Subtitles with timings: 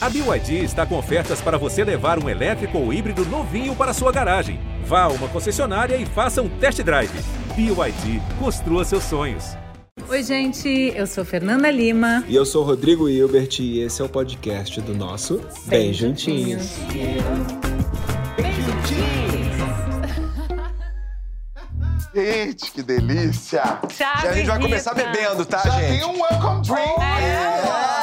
[0.00, 4.12] A BYD está com ofertas para você levar um elétrico ou híbrido novinho para sua
[4.12, 4.60] garagem.
[4.84, 7.10] Vá a uma concessionária e faça um test drive.
[7.56, 9.56] BYD, construa seus sonhos.
[10.08, 12.22] Oi, gente, eu sou Fernanda Lima.
[12.28, 16.78] E eu sou Rodrigo Hilbert e esse é o podcast do nosso Bem, Bem Juntinhos.
[16.92, 19.18] Bem Juntinhos.
[22.14, 23.62] Gente, que delícia!
[23.88, 25.98] Thiago a gente vai começar bebendo, tá, Já gente?
[25.98, 27.00] tem um welcome drink.
[27.00, 27.97] É.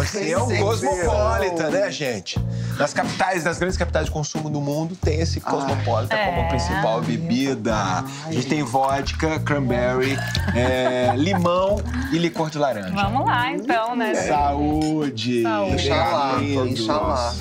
[0.00, 0.30] assim.
[0.32, 2.38] É um cosmopolita, né, gente?
[2.78, 6.26] Nas capitais, nas grandes capitais de consumo do mundo, tem esse cosmopolita É.
[6.26, 7.74] como principal bebida.
[8.26, 10.16] A gente tem vodka, cranberry,
[10.54, 11.76] é, limão
[12.12, 12.94] e licor de laranja.
[12.94, 14.14] Vamos lá, então, né?
[14.14, 15.42] Saúde!
[15.42, 15.74] Saúde.
[15.74, 16.80] Inxalá, Lindos.
[16.80, 17.34] inxalá.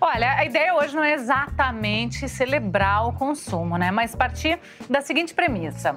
[0.00, 3.90] Olha, a ideia hoje não é exatamente celebrar o consumo, né?
[3.90, 5.96] Mas partir da seguinte premissa.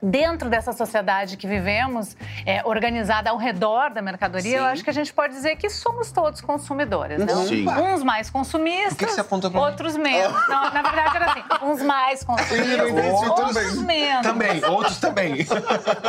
[0.00, 2.16] Dentro dessa sociedade que vivemos,
[2.46, 6.12] é, organizada ao redor da mercadoria, eu acho que a gente pode dizer que somos
[6.12, 7.26] todos consumidores, né?
[7.46, 7.66] Sim.
[7.68, 10.48] Uns mais consumistas, Por que que outros menos.
[10.48, 14.22] Não, na verdade era assim, uns mais consumistas, outros menos.
[14.22, 15.46] Também, outros também.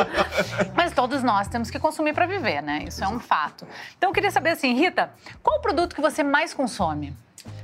[0.74, 2.84] Mas todos nós temos que consumir para viver, né?
[2.86, 3.66] Isso é um fato.
[3.98, 5.10] Então eu queria saber assim, Rita,
[5.42, 7.16] qual o produto que você mais consome?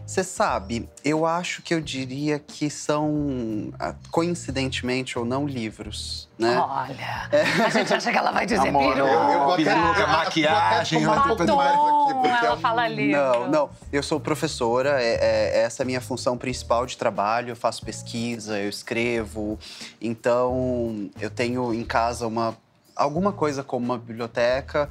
[0.06, 6.56] Você sabe, eu acho que eu diria que são, ah, coincidentemente ou não, livros, né?
[6.58, 7.28] Olha,
[7.66, 9.00] a gente acha que ela vai dizer Amor, peruca.
[9.12, 12.86] eu- eu vou Peruca, até- maquiagem, eu vou até batom, aqui, ela é um- fala
[12.86, 13.20] livro.
[13.20, 13.70] Não, não.
[13.92, 17.50] Eu sou professora, é, é- essa é a minha função principal de trabalho.
[17.50, 19.58] Eu faço pesquisa, eu escrevo.
[20.00, 22.56] Então, eu tenho em casa uma,
[22.94, 24.88] alguma coisa como uma biblioteca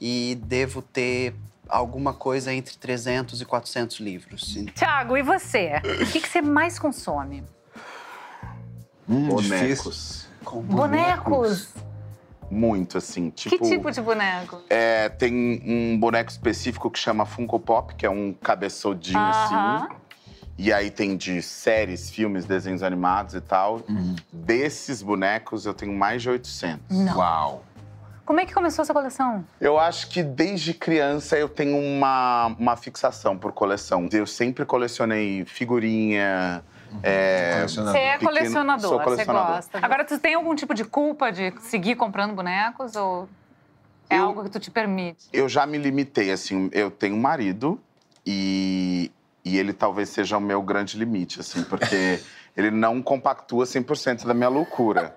[0.00, 1.34] e devo ter
[1.68, 4.56] alguma coisa entre 300 e 400 livros.
[4.74, 5.72] Tiago, e você?
[6.02, 7.42] O que, que você mais consome?
[9.08, 9.28] Hum.
[9.28, 10.26] Bonecos.
[10.44, 11.74] Com Bonecos.
[12.50, 13.30] Muito, assim.
[13.30, 14.62] Tipo, que tipo de boneco?
[14.70, 19.84] é, tem um boneco específico que chama Funko Pop, que é um cabeçudinho Aham.
[19.84, 19.96] assim.
[20.58, 23.82] E aí tem de séries, filmes, desenhos animados e tal.
[24.32, 26.96] Desses bonecos eu tenho mais de 800.
[26.96, 27.16] Não.
[27.18, 27.64] Uau.
[28.26, 29.44] Como é que começou essa coleção?
[29.60, 34.08] Eu acho que desde criança eu tenho uma, uma fixação por coleção.
[34.12, 36.62] Eu sempre colecionei figurinha.
[37.04, 37.92] é, Colecionador.
[37.92, 39.54] Você é pequeno- colecionador, sou você colecionador.
[39.54, 39.78] gosta.
[39.80, 43.28] Agora, tu tem algum tipo de culpa de seguir comprando bonecos ou
[44.10, 45.26] é Eu- algo que tu te permite?
[45.32, 47.80] Eu já me limitei, assim, eu tenho um marido
[48.26, 49.10] e,
[49.44, 52.20] e ele talvez seja o meu grande limite, assim, porque
[52.56, 55.14] ele não compactua 100% da minha loucura.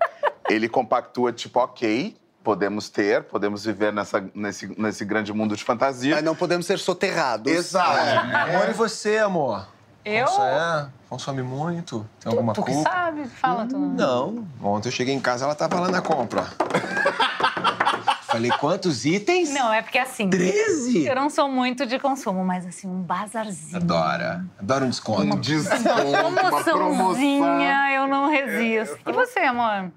[0.48, 6.16] Ele compactua, tipo, ok, podemos ter, podemos viver nessa, nesse, nesse grande mundo de fantasia.
[6.16, 7.52] Mas não podemos ser soterrados.
[7.52, 8.36] Exato.
[8.36, 9.68] Amor, e você, amor?
[10.06, 10.28] Eu?
[10.28, 10.88] Você é?
[11.10, 12.08] Consome muito?
[12.20, 12.90] Tem alguma Tu que culpa?
[12.90, 13.28] sabe?
[13.28, 13.78] Fala tu.
[13.78, 14.48] Não.
[14.62, 16.48] Ontem eu cheguei em casa, ela tava lá na compra.
[18.28, 19.50] Falei, quantos itens?
[19.50, 20.30] Não, é porque assim.
[20.30, 21.08] 13?
[21.08, 23.78] Eu não sou muito de consumo, mas assim, um bazarzinho.
[23.78, 24.46] Adora.
[24.60, 25.24] Adora um desconto.
[25.24, 25.90] Um desconto,
[26.28, 26.78] uma promoção.
[26.78, 29.00] Promoçãozinha, eu não resisto.
[29.08, 29.92] E você, amor?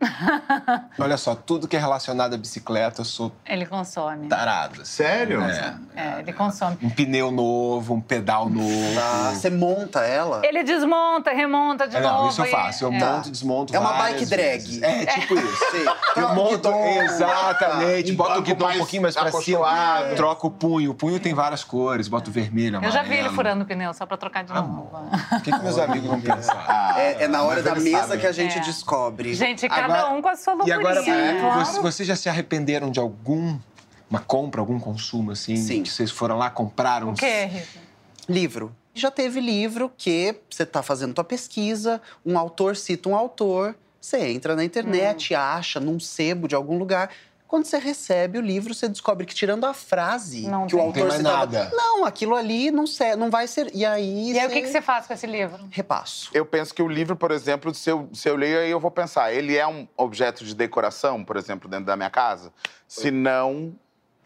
[0.98, 4.28] Olha só, tudo que é relacionado à bicicleta, eu sou Ele consome.
[4.28, 4.84] tarado.
[4.84, 5.42] Sério?
[5.42, 5.74] É.
[5.94, 6.76] É, ele consome.
[6.82, 8.68] Um pneu novo, um pedal novo.
[9.00, 10.42] Ah, você monta ela?
[10.44, 12.14] Ele desmonta, remonta de É, novo.
[12.22, 12.84] não, isso eu faço.
[12.84, 12.98] Eu é.
[12.98, 14.42] monto e desmonto É uma bike drag.
[14.58, 14.82] vezes.
[14.82, 15.64] É, tipo isso.
[15.70, 15.84] Sim.
[16.16, 16.68] Eu monto,
[17.04, 18.12] exatamente.
[18.12, 19.66] Um Boto o guidão um pouquinho mais pra cima.
[20.16, 20.90] Troco o punho.
[20.92, 22.08] O punho tem várias cores.
[22.08, 23.34] Boto vermelho, Eu já vi ele amarelo.
[23.34, 24.90] furando o pneu só pra trocar de novo.
[25.32, 26.94] O que, que meus amigos vão pensar?
[26.98, 28.18] É, é na hora da mesa sabem.
[28.20, 28.60] que a gente É.
[28.62, 29.34] descobre.
[29.34, 30.78] Gente, cada Agora- um com a sua E loucurinha.
[30.78, 31.02] agora,
[31.40, 31.64] claro.
[31.64, 33.58] vocês, vocês já se arrependeram de algum...
[34.08, 35.56] Uma compra, algum consumo, assim?
[35.56, 35.82] Sim.
[35.82, 37.10] Que vocês foram lá, compraram?
[37.10, 37.66] O quê, Rita?
[38.28, 38.74] Livro.
[38.94, 44.18] Já teve livro que você está fazendo tua pesquisa, um autor cita um autor, você
[44.28, 45.38] entra na internet, Hum.
[45.38, 47.10] acha num sebo de algum lugar.
[47.48, 50.86] Quando você recebe o livro, você descobre que tirando a frase Não que o tem.
[50.86, 51.70] autor Tem mais citava, nada.
[51.76, 53.70] não, aquilo ali não, ser, não vai ser.
[53.74, 54.32] E aí.
[54.32, 55.58] E aí, o que, que você faz com esse livro?
[55.70, 56.28] Repasso.
[56.34, 58.90] Eu penso que o livro, por exemplo, se eu, se eu leio, aí eu vou
[58.90, 62.52] pensar, ele é um objeto de decoração, por exemplo, dentro da minha casa?
[62.88, 63.74] Se não,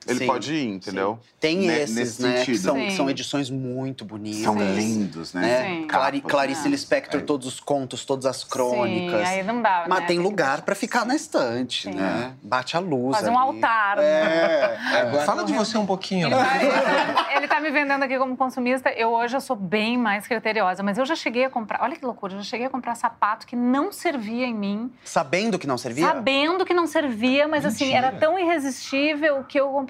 [0.07, 1.19] ele Sim, pode ir, entendeu?
[1.39, 2.33] Tem Ne- esses, né?
[2.33, 2.59] Que sentido.
[2.59, 2.91] são, Sim.
[2.91, 4.43] são edições muito bonitas.
[4.43, 4.75] São Sim.
[4.75, 5.41] lindos, né?
[5.41, 5.65] Né?
[5.65, 5.87] Sim.
[5.89, 6.71] Clari, Clarice né?
[6.71, 7.25] Lispector, É.
[7.25, 9.21] todos os contos, todas as crônicas.
[9.29, 10.07] Sim, aí não dá, Mas né?
[10.07, 11.95] tem lugar pra ficar na estante, Sim.
[11.95, 12.33] né?
[12.43, 13.17] Bate a luz.
[13.17, 14.05] Fazer um altar, né?
[14.05, 14.79] É.
[15.17, 16.29] É, Fala de você um pouquinho.
[16.29, 18.91] Ele tá, ele tá me vendendo aqui como consumista.
[18.91, 21.81] Eu hoje eu sou bem mais criteriosa, mas eu já cheguei a comprar.
[21.83, 25.59] Olha que loucura, eu já cheguei a comprar sapato que não servia em mim, Sabendo
[25.59, 26.07] que não servia?
[26.07, 28.07] sabendo que não servia, mas assim, Mentira.
[28.09, 29.90] era tão irresistível que eu comprei.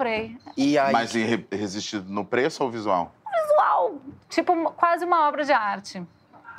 [0.56, 1.12] E aí, Mas
[1.50, 3.12] resistido no preço ou visual?
[3.42, 3.94] Visual,
[4.28, 6.02] tipo quase uma obra de arte.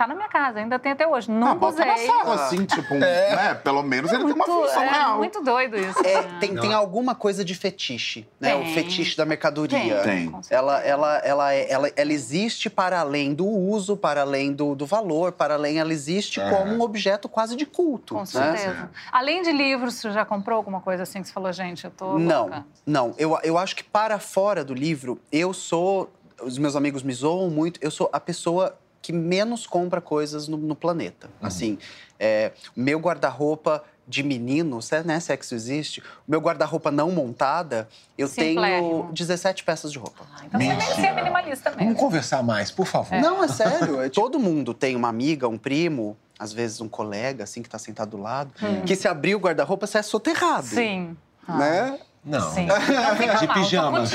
[0.01, 1.27] Tá na minha casa, ainda tem até hoje.
[1.29, 2.07] Ah, Nunca bota na usei.
[2.07, 3.53] sala, assim, tipo, um, né?
[3.55, 5.17] Pelo menos ele tem uma função é, real.
[5.17, 5.99] muito doido isso.
[5.99, 6.37] É, né?
[6.39, 8.55] tem, tem alguma coisa de fetiche, né?
[8.55, 8.73] O Tem.
[8.73, 10.01] fetiche da mercadoria.
[10.01, 10.31] Tem.
[10.31, 10.55] com certeza.
[10.59, 14.85] Ela, ela, ela, é- ela, ela existe para além do uso, para além do, do
[14.85, 16.49] valor, para além, ela existe É.
[16.49, 18.15] como um objeto quase de culto.
[18.15, 18.25] Com né?
[18.25, 18.89] certeza.
[19.11, 22.17] Além de livros, você já comprou alguma coisa assim que você falou, gente, eu tô
[22.17, 22.65] Não, louca?
[22.85, 23.13] não.
[23.17, 26.11] Eu, eu acho que para fora do livro, eu sou.
[26.41, 30.57] Os meus amigos me zoam muito, eu sou a pessoa que menos compra coisas no,
[30.57, 31.27] no planeta.
[31.41, 31.47] Uhum.
[31.47, 31.77] Assim,
[32.19, 36.91] é, meu guarda-roupa de menino, se, né, se é que isso existe, o meu guarda-roupa
[36.91, 37.87] não montada,
[38.17, 39.09] eu tenho Simplérrimo.
[39.13, 40.25] 17 peças de roupa.
[40.35, 40.95] Ah, então você Mentira.
[40.95, 41.99] você é minimalista Vamos mesmo.
[41.99, 43.17] conversar mais, por favor.
[43.19, 44.01] Não, é sério.
[44.01, 47.69] é tipo- Todo mundo tem uma amiga, um primo, às vezes um colega, assim, que
[47.69, 48.53] tá sentado do lado,
[48.85, 50.65] que se abrir o guarda-roupa, você é soterrado.
[50.67, 50.69] Hum.
[50.69, 51.17] Sim.
[51.47, 51.99] Ah, Né?
[52.23, 52.53] Não.
[52.53, 52.67] Sim.
[52.67, 52.79] Não
[53.15, 53.91] fica De mal, pijama.
[54.05, 54.11] Vamos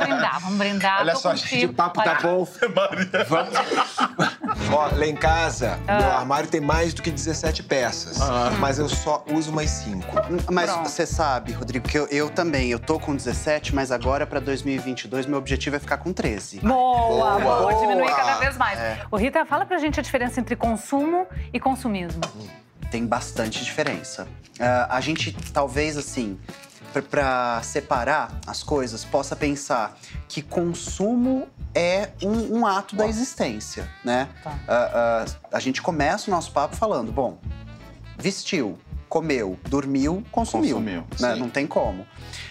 [0.00, 1.00] brindar, vamos brindar.
[1.00, 1.48] Olha só, contigo.
[1.48, 2.44] gente, o papo tá Olha, bom.
[3.28, 3.54] Vamos.
[4.74, 5.96] Ó, lá em casa, Ah.
[5.98, 8.18] meu armário tem mais do que 17 peças.
[8.58, 10.06] Mas eu só uso umas 5.
[10.50, 10.88] Mas Pronto.
[10.88, 15.26] você sabe, Rodrigo, que eu, eu também, eu tô com 17, mas agora pra 2022
[15.26, 16.58] meu objetivo é ficar com 13.
[16.60, 17.74] Boa, boa, Boa.
[17.74, 18.78] diminuir cada vez mais.
[18.78, 18.98] É.
[19.10, 22.20] Ô, Rita, fala pra gente a diferença entre consumo e consumismo.
[22.90, 24.26] Tem bastante diferença.
[24.58, 26.38] Ah, a gente talvez assim,
[26.92, 29.96] pra- pra separar as coisas, possa pensar
[30.28, 34.28] que consumo é um, um ato da existência, né?
[34.42, 34.58] Tá.
[34.66, 37.38] Ah, ah, a gente começa o nosso papo falando, bom,
[38.18, 38.78] vestiu,
[39.08, 40.76] comeu, dormiu, consumiu.
[40.76, 41.34] Consumiu, né?
[41.36, 42.06] Não tem como.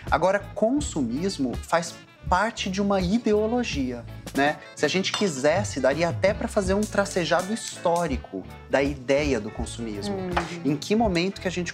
[0.09, 1.93] Agora, consumismo faz
[2.29, 4.57] parte de uma ideologia, né?
[4.75, 10.15] Se a gente quisesse, daria até para fazer um tracejado histórico da ideia do consumismo.
[10.63, 11.73] Em que momento que a gente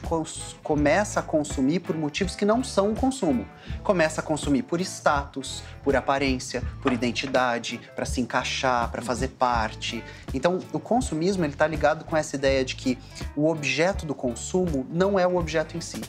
[0.63, 3.45] começa a consumir por motivos que não são o consumo?
[3.83, 10.03] Começa a consumir por status, por aparência, por identidade, para se encaixar, para fazer parte.
[10.33, 12.97] Então, o consumismo ele está ligado com essa ideia de que
[13.35, 16.01] o objeto do consumo não é o objeto em si,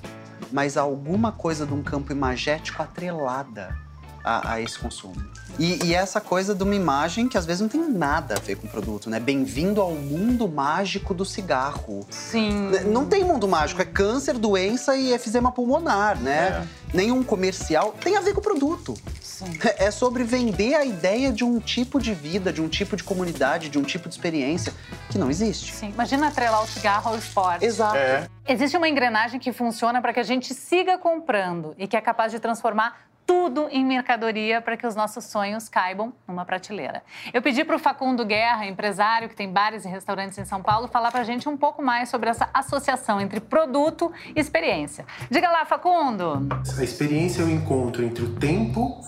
[0.53, 3.86] mas alguma coisa de um campo imagético atrelada
[4.27, 5.15] a, a esse consumo.
[5.57, 8.57] E, e essa coisa de uma imagem que às vezes não tem nada a ver
[8.57, 9.21] com o produto, né?
[9.21, 12.05] Bem-vindo ao mundo mágico do cigarro.
[12.11, 12.69] Sim.
[12.71, 16.67] Né, Não tem mundo mágico, é câncer, doença e efizema pulmonar, né?
[16.93, 18.95] Nenhum comercial tem a ver com o produto.
[19.23, 19.59] Sim.
[19.79, 23.69] É sobre vender a ideia de um tipo de vida, de um tipo de comunidade,
[23.69, 24.73] de um tipo de experiência
[25.11, 25.73] que não existe.
[25.73, 25.91] Sim.
[25.91, 27.65] Imagina atrelar o cigarro ao esporte.
[27.65, 27.97] Exato.
[27.97, 28.29] É.
[28.49, 32.33] Existe uma engrenagem que funciona para que a gente siga comprando e que é capaz
[32.33, 37.03] de transformar tudo em mercadoria para que os nossos sonhos caibam numa prateleira.
[37.35, 40.87] Eu pedi para o Facundo Guerra, empresário que tem bares e restaurantes em São Paulo,
[40.87, 45.05] falar para a gente um pouco mais sobre essa associação entre produto e experiência.
[45.29, 46.47] Diga lá, Facundo.
[46.79, 49.01] A experiência é o encontro entre o tempo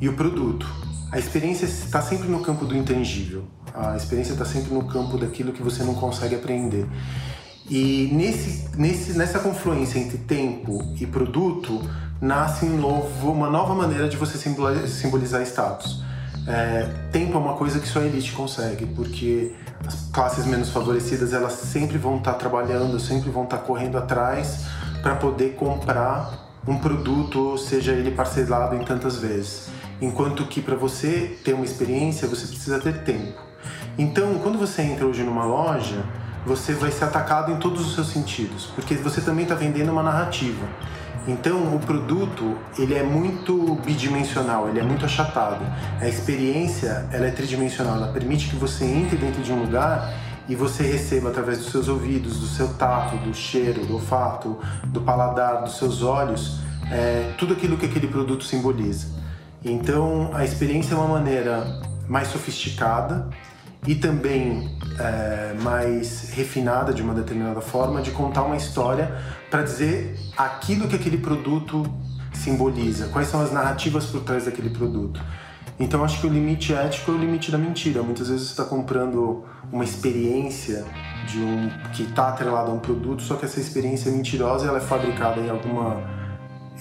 [0.00, 0.66] e o produto.
[1.10, 3.46] A experiência está sempre no campo do intangível.
[3.74, 6.86] A experiência está sempre no campo daquilo que você não consegue aprender.
[7.70, 11.80] E nesse, nesse, nessa confluência entre tempo e produto,
[12.22, 16.00] nasce novo, uma nova maneira de você simboli- simbolizar status.
[16.46, 19.52] É, tempo é uma coisa que só a elite consegue, porque
[19.84, 24.66] as classes menos favorecidas elas sempre vão estar trabalhando, sempre vão estar correndo atrás
[25.02, 29.68] para poder comprar um produto, seja ele parcelado em tantas vezes.
[30.00, 33.40] Enquanto que para você ter uma experiência, você precisa ter tempo.
[33.98, 36.04] Então, quando você entra hoje numa loja,
[36.46, 40.02] você vai ser atacado em todos os seus sentidos, porque você também está vendendo uma
[40.04, 40.66] narrativa.
[41.26, 45.64] Então, o produto, ele é muito bidimensional, ele é muito achatado.
[46.00, 50.12] A experiência, ela é tridimensional, ela permite que você entre dentro de um lugar
[50.48, 55.00] e você receba através dos seus ouvidos, do seu tato, do cheiro, do olfato, do
[55.02, 56.58] paladar, dos seus olhos,
[56.90, 59.06] é, tudo aquilo que aquele produto simboliza.
[59.64, 63.28] Então, a experiência é uma maneira mais sofisticada
[63.86, 69.12] e também é, mais refinada de uma determinada forma de contar uma história
[69.50, 71.84] para dizer aquilo que aquele produto
[72.32, 75.20] simboliza, quais são as narrativas por trás daquele produto.
[75.78, 78.02] Então acho que o limite ético é o limite da mentira.
[78.02, 80.84] Muitas vezes você está comprando uma experiência
[81.26, 84.68] de um que está atrelada a um produto, só que essa experiência é mentirosa e
[84.68, 86.21] ela é fabricada em alguma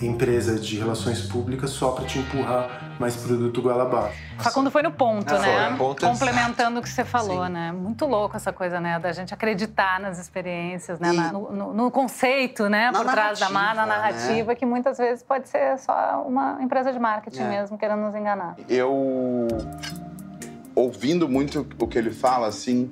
[0.02, 4.18] empresa de relações públicas só para te empurrar mais produto goela abaixo.
[4.40, 5.68] Facundo foi no ponto, Ah, né?
[5.70, 7.52] foi, ponto Complementando o que você falou, Sim.
[7.52, 7.72] né?
[7.72, 8.98] Muito louco essa coisa, né?
[9.00, 11.12] Da gente acreditar nas experiências, né?
[11.12, 12.90] Na- no, no- conceito, né?
[12.92, 14.56] Na Por trás da marca, na narrativa, né?
[14.56, 17.50] que muitas vezes pode ser só uma empresa de marketing É.
[17.50, 18.56] mesmo, querendo nos enganar.
[18.70, 19.48] eu
[20.74, 22.92] ouvindo muito o que ele fala, assim,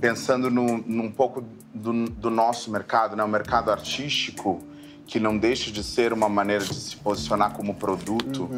[0.00, 4.60] pensando no, num pouco do, do nosso mercado, né, o mercado artístico,
[5.08, 8.48] que não deixa de ser uma maneira de se posicionar como produto.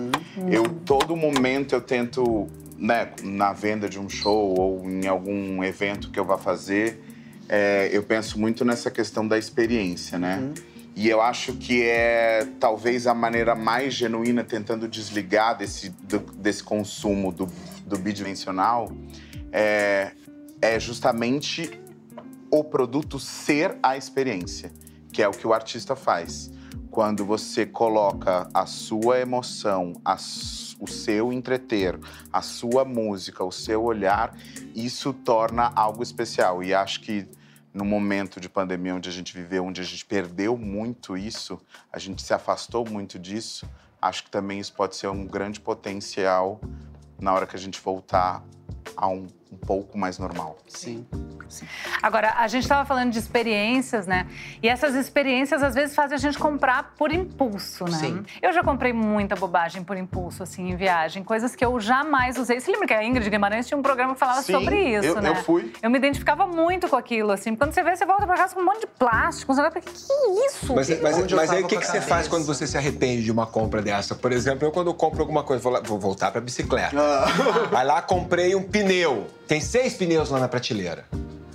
[0.50, 6.10] Eu todo momento eu tento né, na venda de um show ou em algum evento
[6.10, 7.00] que eu vá fazer,
[7.48, 10.38] é, eu penso muito nessa questão da experiência, né?
[10.38, 10.54] Uhum.
[10.96, 16.64] E eu acho que é talvez a maneira mais genuína, tentando desligar desse, do, desse
[16.64, 17.46] consumo do,
[17.86, 18.90] do bidimensional,
[19.52, 20.10] é,
[20.60, 21.70] é justamente
[22.50, 24.72] o produto ser a experiência,
[25.12, 26.50] que é o que o artista faz.
[26.90, 31.98] Quando você coloca a sua emoção, a, o seu entreter,
[32.32, 34.36] a sua música, o seu olhar,
[34.74, 36.62] isso torna algo especial.
[36.62, 37.28] E acho que
[37.72, 41.60] no momento de pandemia onde a gente viveu, onde a gente perdeu muito isso,
[41.92, 43.68] a gente se afastou muito disso,
[44.02, 46.60] acho que também isso pode ser um grande potencial
[47.20, 48.42] na hora que a gente voltar
[48.96, 50.58] a um, um pouco mais normal.
[50.66, 51.06] Sim.
[51.50, 51.66] Sim.
[52.02, 54.26] Agora, a gente estava falando de experiências, né?
[54.62, 57.98] E essas experiências às vezes fazem a gente comprar por impulso, né?
[57.98, 58.24] Sim.
[58.40, 62.60] Eu já comprei muita bobagem por impulso, assim, em viagem, coisas que eu jamais usei.
[62.60, 65.20] Você lembra que a Ingrid Guimarães tinha um programa que falava Sim, sobre isso, eu,
[65.20, 65.30] né?
[65.30, 65.72] Eu fui.
[65.82, 67.54] Eu me identificava muito com aquilo, assim.
[67.54, 69.80] Quando você vê, você volta pra casa com um monte de plástico, você vai pra
[69.80, 69.90] que,
[70.46, 70.74] isso?
[70.74, 73.32] Mas, que mas, mas aí o que, que você faz quando você se arrepende de
[73.32, 74.14] uma compra dessa?
[74.14, 76.96] Por exemplo, eu quando eu compro alguma coisa, vou, lá, vou voltar pra bicicleta.
[76.96, 77.68] Ah.
[77.70, 79.26] Vai lá, comprei um pneu.
[79.46, 81.04] Tem seis pneus lá na prateleira.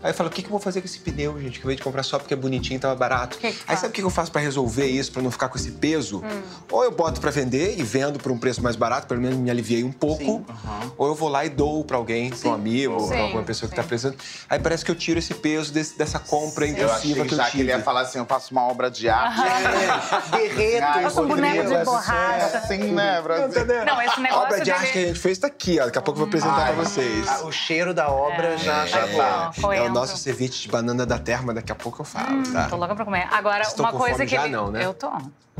[0.05, 1.57] Aí eu falo, o que, que eu vou fazer com esse pneu, gente?
[1.57, 3.39] Que eu veio de comprar só porque é bonitinho e tava barato.
[3.39, 5.57] Que que Aí sabe o que eu faço para resolver isso, para não ficar com
[5.57, 6.19] esse peso?
[6.23, 6.41] Hum.
[6.69, 9.49] Ou eu boto para vender e vendo por um preço mais barato, pelo menos me
[9.49, 10.23] aliviei um pouco.
[10.23, 10.91] Uhum.
[10.95, 13.75] Ou eu vou lá e dou para alguém, para um amigo, para alguma pessoa que
[13.75, 14.15] tá precisando.
[14.47, 17.37] Aí parece que eu tiro esse peso desse, dessa compra impulsiva eu achei que eu
[17.37, 17.57] já tive.
[17.57, 19.41] que ele ia falar assim, eu faço uma obra de arte.
[19.41, 21.15] É, derreto.
[21.15, 22.57] Com boneco de borracha.
[22.59, 23.65] Assim, né, Brasil?
[23.83, 24.77] Não, esse negócio A obra de dele...
[24.77, 25.85] arte que a gente fez tá aqui, ó.
[25.85, 27.41] Daqui a pouco eu vou apresentar para vocês.
[27.41, 29.73] O cheiro da obra já chegou.
[29.73, 32.37] É, é o nosso ceviche de banana da terra, mas daqui a pouco eu falo,
[32.37, 32.67] hum, tá?
[32.69, 33.27] Tô louca pra comer.
[33.31, 34.53] Agora, Estou uma coisa que já ele...
[34.53, 34.85] não, né?
[34.85, 35.09] Eu tô.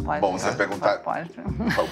[0.03, 1.29] Pode, Bom, você perguntar Pode.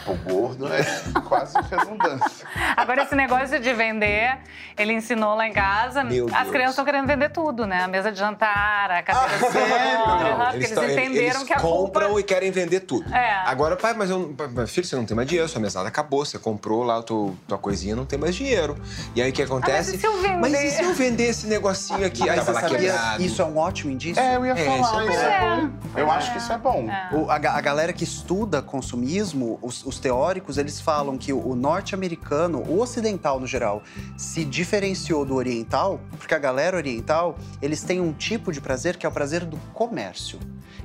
[0.04, 0.84] pro gordo é
[1.28, 2.46] quase redundância.
[2.76, 4.38] Agora, esse negócio de vender,
[4.78, 6.04] ele ensinou lá em casa.
[6.04, 6.50] Meu As Deus.
[6.50, 7.82] crianças estão querendo vender tudo, né?
[7.82, 11.54] A mesa de jantar, a cadeira de Não, sono, porque eles tão- entenderam eles que
[11.54, 12.20] a compram culpa...
[12.20, 13.12] e querem vender tudo.
[13.14, 13.36] É.
[13.46, 16.38] Agora, pai, mas eu, mas, filho, você não tem mais dinheiro, sua mesada acabou, você
[16.38, 18.76] comprou lá a tua, tua coisinha, não tem mais dinheiro.
[19.16, 19.92] E aí o que acontece?
[19.92, 20.38] mas e se eu vender?
[20.40, 22.30] Mas e se eu vender esse negocinho aqui?
[22.30, 23.24] Aí você sabia, quebrado.
[23.24, 24.22] isso é um ótimo indício?
[24.22, 24.80] É, eu ia É, falar.
[24.82, 25.26] isso é isso bom.
[25.26, 25.72] é bom.
[25.96, 26.86] Eu acho que isso é bom.
[27.14, 31.56] O- a, a galera que estuda consumismo, os, os teóricos, eles falam que o, o
[31.56, 33.84] norte-americano, o ocidental no geral,
[34.18, 39.06] se diferenciou do oriental, porque a galera oriental, eles têm um tipo de prazer que
[39.06, 40.40] é o prazer do comércio.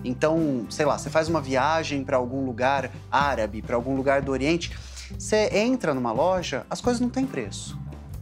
[0.05, 4.31] Então, sei lá, você faz uma viagem para algum lugar árabe, para algum lugar do
[4.31, 4.77] Oriente,
[5.19, 7.79] você entra numa loja, as coisas não têm preço.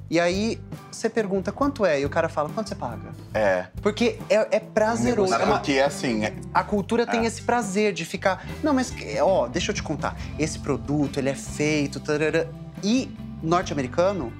[0.08, 0.60] E aí
[0.90, 3.10] você pergunta quanto é, e o cara fala quanto você paga.
[3.34, 3.66] É.
[3.82, 5.34] Porque é, é prazeroso.
[5.34, 8.46] É uma- Porque é assim, é- a cultura tem esse prazer de ficar.
[8.62, 10.16] Não, mas ó, deixa eu te contar.
[10.38, 11.98] Esse produto ele é feito.
[11.98, 12.46] tarará."
[12.84, 13.10] E
[13.42, 14.32] norte-americano,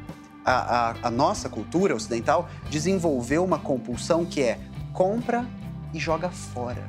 [0.44, 4.58] a, a- a nossa cultura ocidental desenvolveu uma compulsão que é
[4.92, 5.44] compra
[5.92, 6.85] e joga fora.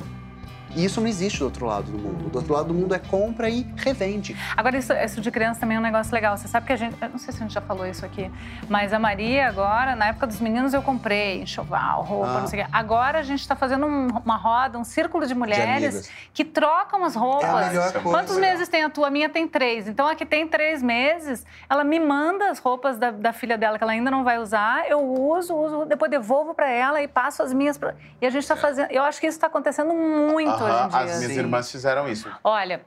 [0.76, 2.30] E isso não existe do outro lado do mundo.
[2.30, 4.36] Do outro lado do mundo é compra e revende.
[4.56, 6.38] Agora, isso, isso de criança também é um negócio legal.
[6.38, 6.96] Você sabe que a gente.
[7.02, 8.30] Eu não sei se a gente já falou isso aqui,
[8.70, 12.40] mas a Maria, agora, na época dos meninos, eu comprei enxoval, roupa, Ah.
[12.42, 12.70] não sei o quê.
[12.72, 16.10] Agora a gente está fazendo um- uma roda, um círculo de mulheres amigas.
[16.34, 17.44] que trocam as roupas.
[17.50, 18.10] É a melhor coisa.
[18.10, 19.08] Quantos meses tem a tua?
[19.08, 19.88] A minha tem três.
[19.88, 23.78] Então, a que tem três meses, ela me manda as roupas da, da filha dela
[23.78, 24.88] que ela ainda não vai usar.
[24.88, 27.78] Eu uso, uso, depois devolvo para ela e passo as minhas.
[27.78, 27.94] Pra...
[28.22, 28.92] E a gente está fazendo.
[28.92, 31.00] Eu acho que isso está acontecendo muito aham, hoje em dia.
[31.00, 31.40] as minhas Sim.
[31.40, 32.30] irmãs fizeram isso.
[32.44, 32.82] Olha,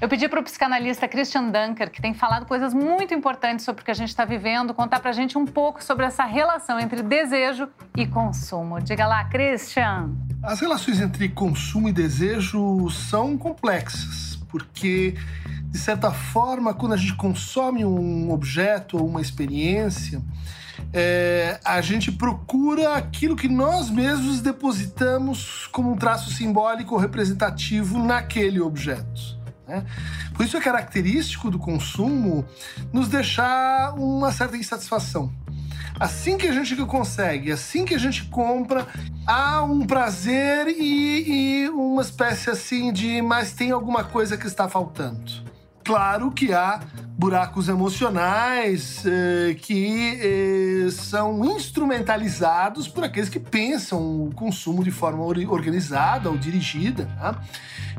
[0.00, 3.84] eu pedi para o psicanalista Christian Dunker, que tem falado coisas muito importantes sobre o
[3.84, 7.02] que a gente está vivendo, contar para a gente um pouco sobre essa relação entre
[7.02, 8.78] desejo e consumo.
[8.80, 10.10] Diga lá, Christian.
[10.42, 15.14] As relações entre consumo e desejo são complexas, porque,
[15.62, 20.20] de certa forma, quando a gente consome um objeto ou uma experiência,
[20.92, 28.60] é, a gente procura aquilo que nós mesmos depositamos como um traço simbólico representativo naquele
[28.60, 29.38] objeto.
[29.66, 29.84] né?
[30.34, 32.44] Por isso é característico do consumo
[32.92, 35.32] nos deixar uma certa insatisfação.
[35.98, 38.86] Assim que a gente consegue, assim que a gente compra,
[39.26, 44.68] há um prazer e, e uma espécie assim de, mas tem alguma coisa que está
[44.68, 45.55] faltando.
[45.86, 46.80] Claro que há
[47.16, 55.22] buracos emocionais eh, que eh, são instrumentalizados por aqueles que pensam o consumo de forma
[55.22, 57.40] organizada ou dirigida, tá?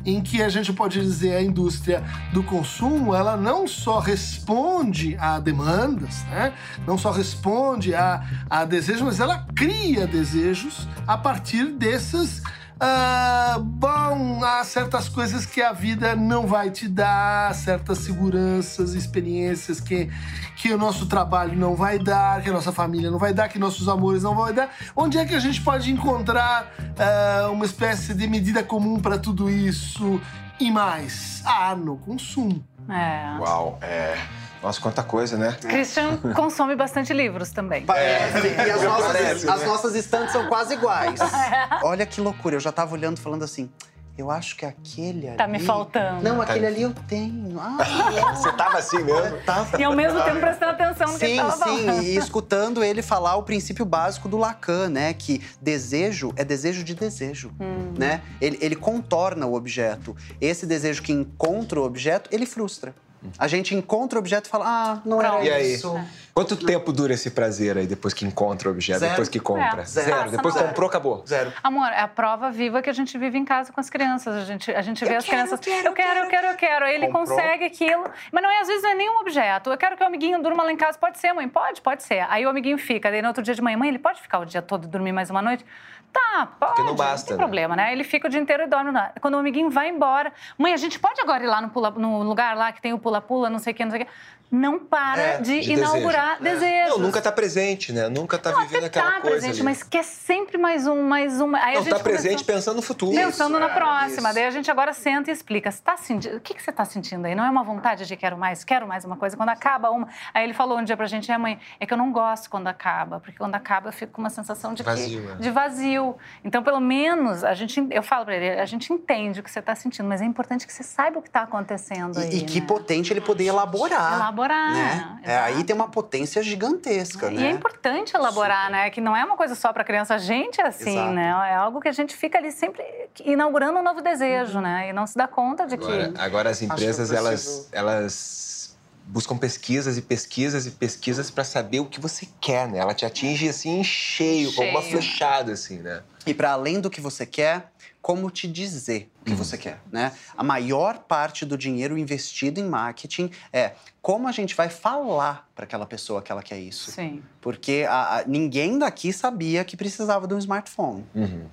[0.05, 2.03] em que a gente pode dizer a indústria
[2.33, 6.53] do consumo ela não só responde a demandas, né?
[6.85, 12.43] não só responde a, a desejos, mas ela cria desejos a partir dessas
[12.79, 19.79] ah, bom, há certas coisas que a vida não vai te dar, certas seguranças, experiências
[19.79, 20.09] que,
[20.55, 23.57] que o nosso trabalho não vai dar, que a nossa família não vai dar, que
[23.57, 24.69] nossos amores não vão dar.
[24.95, 29.49] Onde é que a gente pode encontrar ah, uma espécie de medida comum para tudo
[29.49, 30.21] isso
[30.59, 31.41] e mais?
[31.45, 32.63] Ah, no consumo.
[32.89, 33.39] É.
[33.39, 34.17] Uau, é.
[34.61, 35.55] Nossa, quanta coisa, né?
[35.61, 37.85] Christian consome bastante livros também.
[37.85, 38.47] Parece.
[38.47, 39.65] E as nossas, Parece, as né?
[39.67, 41.19] nossas estantes são quase iguais.
[41.83, 43.69] Olha que loucura, eu já tava olhando falando assim.
[44.17, 45.37] Eu acho que aquele ali.
[45.37, 46.23] Tá me faltando.
[46.23, 47.59] Não, aquele ali eu tenho.
[47.59, 47.77] Ah,
[48.33, 49.37] Você tava assim mesmo?
[49.45, 49.79] tava.
[49.79, 52.01] E ao mesmo tempo prestando atenção no que ele Sim, tava sim, falando.
[52.01, 55.13] e escutando ele falar o princípio básico do Lacan, né?
[55.13, 57.93] Que desejo é desejo de desejo, Hum.
[57.95, 58.21] né?
[58.41, 60.15] Ele, ele contorna o objeto.
[60.41, 62.95] Esse desejo que encontra o objeto, ele frustra.
[63.37, 65.41] A gente encontra o objeto e fala, ah, não Pronto.
[65.41, 65.73] Aí?
[65.73, 65.99] isso.
[66.37, 69.09] Quanto tempo dura esse prazer aí depois que encontra o objeto, Zero.
[69.13, 69.81] depois que compra?
[69.81, 70.11] É, Zero.
[70.17, 70.67] passa Depois hora.
[70.67, 71.23] comprou, acabou.
[71.25, 71.51] Zero.
[71.63, 74.35] Amor, é a prova viva que a gente vive em casa com as crianças.
[74.35, 75.65] A gente, a gente vê as quero, crianças.
[75.65, 76.85] eu quero, eu quero, eu quero, eu quero.
[76.85, 77.25] Aí ele Comprou.
[77.25, 78.03] consegue aquilo.
[78.31, 79.71] Mas não é, às vezes não é nenhum objeto.
[79.71, 80.95] Eu quero que o amiguinho durma lá em casa.
[80.99, 81.49] Pode ser, mãe?
[81.49, 82.23] Pode, pode ser.
[82.29, 83.09] Aí o amiguinho fica.
[83.09, 85.13] Daí no outro dia de manhã, mãe, ele pode ficar o dia todo e dormir
[85.13, 85.65] mais uma noite?
[86.13, 86.83] Tá, pode.
[86.83, 87.41] não basta, tem né?
[87.43, 87.91] problema, né?
[87.91, 88.91] Ele fica o dia inteiro e dorme.
[88.91, 89.11] lá.
[89.21, 92.21] Quando o amiguinho vai embora, mãe, a gente pode agora ir lá no, pula- no
[92.21, 94.11] lugar lá que tem o pula-pula, não sei o que, não sei o que.
[94.49, 96.26] Não para É, de, de inaugurar desejo.
[96.35, 96.89] Desejos.
[96.91, 98.07] Não, nunca tá presente, né?
[98.09, 99.63] Nunca tá Não, vivendo aquela tá coisa presente, ali.
[99.63, 101.55] mas quer sempre mais um, mais um.
[101.55, 103.15] Aí a Não, gente tá presente começou- pensando no futuro.
[103.15, 104.29] Pensando na é, próxima.
[104.29, 104.33] isso.
[104.35, 105.71] Daí a gente agora senta e explica.
[105.71, 106.37] Você tá sentindo...
[106.37, 107.35] O que, que você está sentindo aí?
[107.35, 109.35] Não é uma vontade de quero mais, quero mais uma coisa.
[109.37, 110.07] Quando acaba uma.
[110.33, 112.67] Aí ele falou um dia pra gente, é, mãe, é que eu não gosto quando
[112.67, 115.35] acaba, porque quando acaba eu fico com uma sensação de que- Vazio, né?
[115.39, 116.15] de vazio.
[116.43, 119.59] Então, pelo menos, a gente, eu falo pra ele, a gente entende o que você
[119.59, 122.29] está sentindo, mas é importante que você saiba o que está acontecendo aí.
[122.31, 122.65] E, e que né?
[122.67, 124.13] potente ele poder elaborar.
[124.15, 125.19] Elaborar, Né?
[125.23, 127.47] É, aí tem uma potência gigantesca, E né?
[127.47, 128.89] é importante elaborar, né?
[128.89, 131.13] Que não é uma coisa só para criança, a gente é assim, Exato.
[131.13, 131.27] né?
[131.51, 132.83] É algo que a gente fica ali sempre
[133.25, 134.89] inaugurando um novo desejo, né?
[134.89, 135.85] E não se dá conta de que.
[135.85, 141.85] Agora, agora as empresas, elas, elas buscam pesquisas e pesquisas e pesquisas para saber o
[141.85, 142.79] que você quer, né?
[142.79, 144.93] Ela te atinge assim em cheio, com uma Cheio.
[144.93, 146.01] flechada, assim, né?
[146.25, 147.71] E para além do que você quer,
[148.07, 149.37] como te dizer o que Uhum.
[149.37, 150.13] você quer, né?
[150.37, 155.65] A maior parte do dinheiro investido em marketing é como a gente vai falar para
[155.65, 156.89] aquela pessoa que ela quer isso.
[156.89, 157.21] Sim.
[157.41, 161.05] Porque a- a- ninguém daqui sabia que precisava de um smartphone.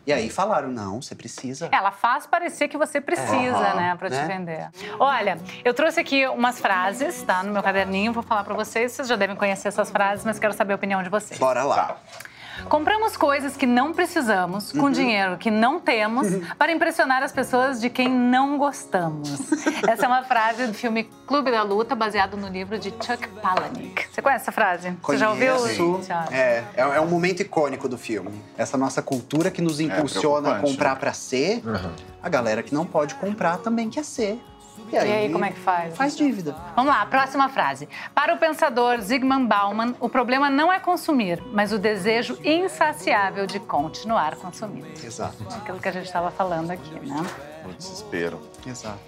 [0.07, 1.69] E aí falaram, não, você precisa.
[1.73, 4.27] Ela faz parecer que você precisa, Aham, né, para te né?
[4.29, 4.71] vender.
[5.01, 8.93] Olha, eu trouxe aqui umas frases, tá, no meu caderninho, vou falar para vocês.
[8.93, 11.41] Vocês já devem conhecer essas frases, mas quero saber a opinião de vocês.
[11.41, 11.99] Bora lá.
[12.69, 16.27] Compramos coisas que não precisamos, com dinheiro que não temos,
[16.59, 19.31] para impressionar as pessoas de quem não gostamos.
[19.87, 24.07] Essa é uma frase do filme Clube da Luta, baseado no livro de Chuck Palahniuk.
[24.11, 24.97] Você conhece essa frase?
[25.03, 25.57] Você já ouviu?
[25.57, 26.01] Conheço.
[26.31, 28.43] É, é, é um momento icônico do filme.
[28.57, 31.01] Essa nossa cultura que nos impulsiona a preocupante, comprar né?
[31.01, 31.63] pra ser,
[32.23, 34.41] a galera que não pode comprar também quer ser.
[34.93, 35.97] E E aí, como é que faz?
[35.97, 36.55] Faz dívida.
[36.77, 37.89] Vamos lá, próxima frase.
[38.15, 43.59] Para o pensador Zygmunt Bauman, o problema não é consumir, mas o desejo insaciável de
[43.61, 44.87] continuar consumindo.
[45.03, 45.37] Exato.
[45.57, 47.25] Aquilo que a gente estava falando aqui, né?
[47.65, 48.41] O desespero.
[48.67, 48.99] Exato.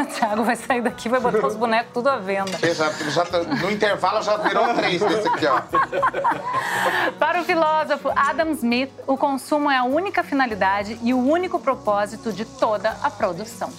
[0.00, 2.56] O Thiago vai sair daqui e vai botar os bonecos tudo à venda.
[2.72, 5.60] Já, já tá- no intervalo já virou três desse aqui, ó.
[7.18, 12.32] Para o filósofo Adam Smith, o consumo é a única finalidade e o único propósito
[12.32, 13.72] de toda a produção.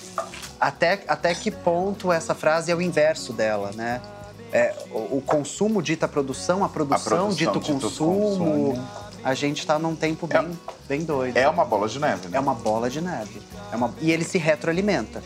[0.60, 4.02] Até, até que ponto essa frase é o inverso dela, né?
[4.52, 8.20] É, o, o consumo dita a produção, a produção, produção dita o dita o consumo.
[8.30, 8.88] consumo.
[9.24, 11.38] A gente tá num tempo bem, bem doido.
[11.38, 12.38] É uma bola de neve, né?
[12.38, 13.42] É uma bola de neve.
[13.72, 15.22] É uma- E ele se retroalimenta.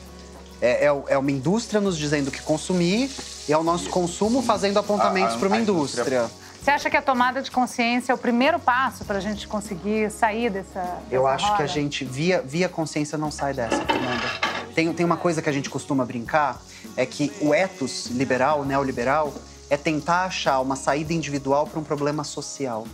[0.61, 3.09] É, é o- é uma indústria nos dizendo que consumir
[3.47, 6.43] e é o nosso consumo fazendo apontamentos A- a- para uma a indústria- indústria.
[6.61, 10.09] Você acha que a tomada de consciência é o primeiro passo para a gente conseguir
[10.09, 10.79] sair dessa.
[11.11, 11.63] Eu dessa acho que roda?
[11.63, 14.52] a gente, via, via consciência, não sai dessa, Fernanda.
[14.75, 16.59] Tem, tem uma coisa que a gente costuma brincar,
[16.97, 19.33] é que o ethos liberal, o neoliberal,
[19.69, 22.85] é tentar achar uma saída individual para um problema social.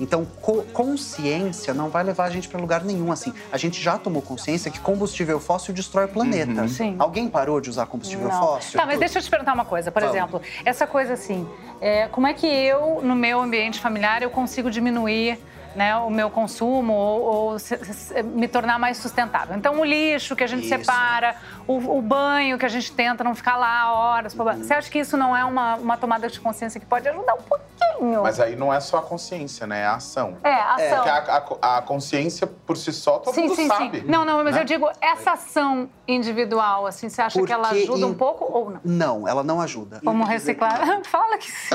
[0.00, 3.12] Então, co- consciência não vai levar a gente para lugar nenhum.
[3.12, 6.66] Assim, a gente já tomou consciência que combustível fóssil destrói o planeta.
[6.66, 6.96] Sim.
[6.98, 8.40] Alguém parou de usar combustível Não.
[8.40, 8.80] fóssil?
[8.80, 9.92] Tá, mas deixa eu te perguntar uma coisa.
[9.92, 10.16] Por Vamos.
[10.16, 11.46] exemplo, essa coisa assim,
[11.80, 15.38] é, como é que eu, no meu ambiente familiar, eu consigo diminuir
[15.74, 19.56] né, o meu consumo ou, ou se- se- me tornar mais sustentável?
[19.56, 20.68] Então, o lixo que a gente Isso.
[20.78, 24.34] separa, o, o banho que a gente tenta não ficar lá horas.
[24.34, 27.42] Você acha que isso não é uma, uma tomada de consciência que pode ajudar um
[27.42, 28.22] pouquinho?
[28.22, 29.80] Mas aí não é só a consciência, né?
[29.82, 30.36] É a ação.
[30.42, 30.96] É, ação.
[30.96, 34.00] Porque a, a- a consciência por si só todo Sim, mundo sim, sabe.
[34.00, 34.06] sim.
[34.06, 34.60] Não, não, mas né?
[34.60, 38.70] eu digo essa ação individual, assim, você acha que ela Porque ajuda um pouco ou
[38.70, 38.80] não?
[38.84, 40.00] Não, ela não ajuda.
[40.02, 40.80] Vamos reciclar?
[41.06, 41.74] Fala que sim.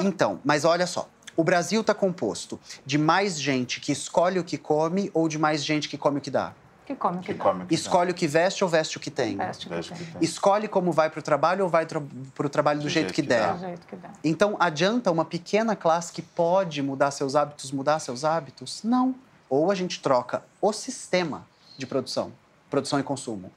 [0.00, 1.06] Então, mas olha só.
[1.36, 5.64] O Brasil está composto de mais gente que escolhe o que come ou de mais
[5.64, 6.52] gente que come o que dá?
[6.84, 7.44] Que come o que, Que dá.
[7.44, 9.36] come o que Escolhe o que veste ou veste o que tem?
[9.36, 10.04] Veste o que Veste o tem.
[10.06, 10.22] que tem.
[10.22, 12.00] Escolhe como vai para o trabalho ou vai para
[12.46, 13.54] o trabalho do, jeito, que, der?
[13.54, 14.10] Do jeito que dá.
[14.24, 18.82] Então, adianta uma pequena classe que pode mudar seus hábitos mudar seus hábitos?
[18.82, 19.14] Não.
[19.48, 21.46] Ou a gente troca o sistema
[21.78, 22.32] de produção,
[22.68, 23.50] produção e consumo,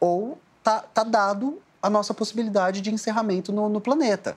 [0.00, 4.36] ou tá, tá dado a nossa possibilidade de encerramento no, no planeta.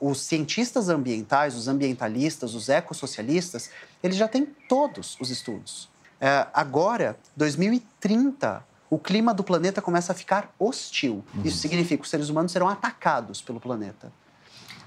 [0.00, 3.70] Os cientistas ambientais, os ambientalistas, os ecossocialistas,
[4.02, 5.88] eles já têm todos os estudos.
[6.20, 11.24] É, agora, 2030, o clima do planeta começa a ficar hostil.
[11.44, 14.12] Isso significa que os seres humanos serão atacados pelo planeta.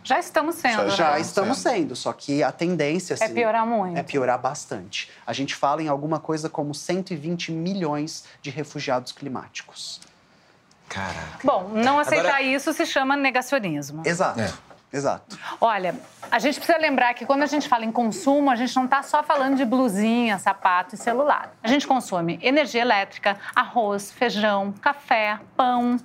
[0.03, 1.21] Já estamos sendo, Já- Já né?
[1.21, 3.97] estamos sendo, só que a tendência É assim, piorar muito.
[3.97, 5.09] é piorar bastante.
[5.25, 9.99] A gente fala em alguma coisa como 120 milhões de refugiados climáticos.
[10.87, 11.39] Caraca.
[11.43, 14.03] Bom, não aceitar Agora- isso se chama negacionismo.
[14.05, 14.39] Exato.
[14.39, 14.53] É.
[14.95, 15.37] Exato.
[15.59, 15.93] Olha,
[16.31, 19.03] a gente precisa lembrar que quando a gente fala em consumo, a gente não está
[19.03, 21.51] só falando de blusinha, sapato e celular.
[21.61, 25.97] A gente consome energia elétrica, arroz, feijão, café, pão.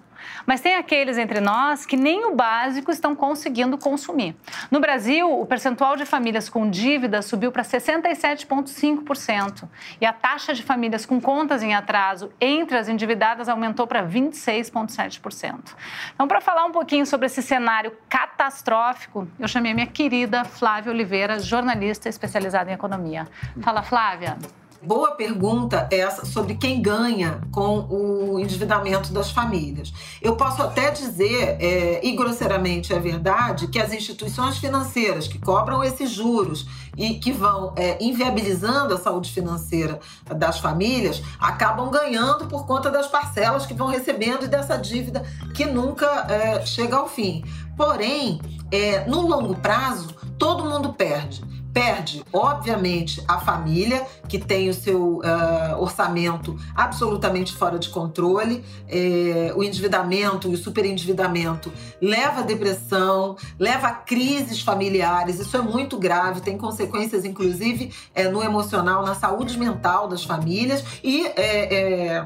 [0.46, 4.35] Mas tem aqueles entre nós que nem o básico estão conseguindo consumir.
[4.70, 9.68] No Brasil, o percentual de famílias com dívida subiu para 67,5%.
[10.00, 15.74] E a taxa de famílias com contas em atraso entre as endividadas aumentou para 26,7%.
[16.14, 20.92] Então, para falar um pouquinho sobre esse cenário catastrófico, eu chamei a minha querida Flávia
[20.92, 23.28] Oliveira, jornalista especializada em economia.
[23.61, 24.37] Fala, Flávia.
[24.82, 29.92] Boa pergunta essa sobre quem ganha com o endividamento das famílias.
[30.22, 35.84] Eu posso até dizer, é, e grosseiramente é verdade, que as instituições financeiras que cobram
[35.84, 36.66] esses juros
[36.96, 40.00] e que vão é, inviabilizando a saúde financeira
[40.34, 45.22] das famílias acabam ganhando por conta das parcelas que vão recebendo e dessa dívida
[45.54, 47.44] que nunca é, chega ao fim.
[47.76, 48.40] Porém,
[48.72, 51.60] é, no longo prazo, todo mundo perde.
[51.72, 58.64] Perde, obviamente, a família, que tem o seu ah, orçamento absolutamente fora de controle.
[58.88, 65.38] É, o endividamento e o superendividamento leva a depressão, leva a crises familiares.
[65.38, 70.85] Isso é muito grave, tem consequências, inclusive, é, no emocional, na saúde mental das famílias
[71.04, 72.24] e é,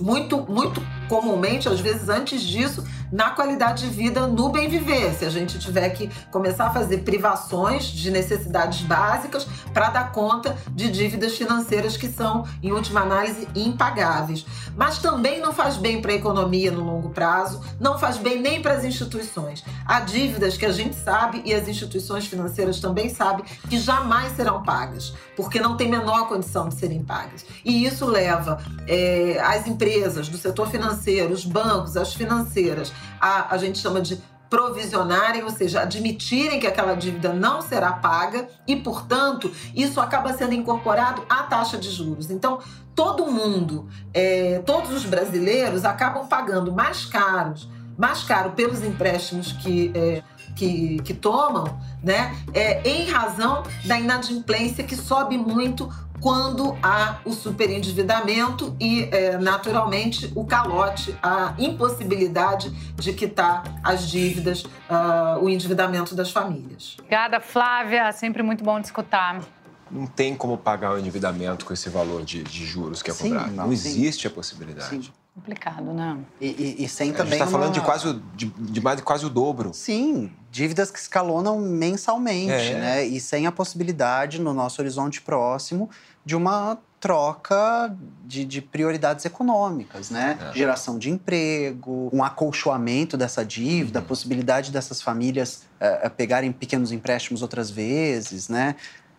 [0.00, 5.14] muito, muito comumente, às vezes antes disso, na qualidade de vida, no bem viver.
[5.14, 10.56] Se a gente tiver que começar a fazer privações de necessidades básicas para dar conta
[10.72, 14.44] de dívidas financeiras que são, em última análise, impagáveis.
[14.76, 18.60] Mas também não faz bem para a economia no longo prazo, não faz bem nem
[18.60, 19.64] para as instituições.
[19.86, 24.64] Há dívidas que a gente sabe e as instituições financeiras também sabem que jamais serão
[24.64, 27.46] pagas, porque não tem menor condição de serem pagas.
[27.64, 33.58] E isso leva é, as empresas do setor financeiro, os bancos, as financeiras, a, a
[33.58, 39.50] gente chama de provisionarem, ou seja, admitirem que aquela dívida não será paga e, portanto,
[39.74, 42.30] isso acaba sendo incorporado à taxa de juros.
[42.30, 42.60] Então,
[42.94, 49.90] todo mundo, é, todos os brasileiros acabam pagando mais caros, mais caro pelos empréstimos que
[49.94, 50.22] é,
[50.54, 51.64] que, que, tomam,
[52.00, 55.92] né, é, em razão da inadimplência que sobe muito
[56.28, 64.62] quando há o superendividamento e, é, naturalmente, o calote, a impossibilidade de quitar as dívidas,
[64.64, 66.96] uh, o endividamento das famílias.
[66.98, 68.10] Obrigada, Flávia.
[68.12, 69.42] Sempre muito bom te escutar.
[69.90, 73.28] Não tem como pagar o endividamento com esse valor de, de juros que é Sim,
[73.28, 73.52] cobrado.
[73.52, 73.72] Não, sim.
[73.74, 74.88] existe a possibilidade.
[75.04, 75.12] Sim.
[75.34, 76.16] Complicado, né?
[76.40, 76.46] E,
[76.78, 77.32] e, e sem A gente também.
[77.34, 79.72] está falando de uma- quase, o- de, de mais de quase o dobro.
[79.74, 82.78] Sim, dívidas que escalonam mensalmente, É.
[82.78, 83.04] né?
[83.04, 85.90] E sem a possibilidade, no nosso horizonte próximo,
[86.24, 90.38] de uma troca de, de prioridades econômicas, né?
[90.50, 90.56] É.
[90.56, 94.08] Geração de emprego, um acolchoamento dessa dívida, a Uhum.
[94.08, 98.74] possibilidade dessas famílias eh, eh, pegarem pequenos empréstimos outras vezes, né?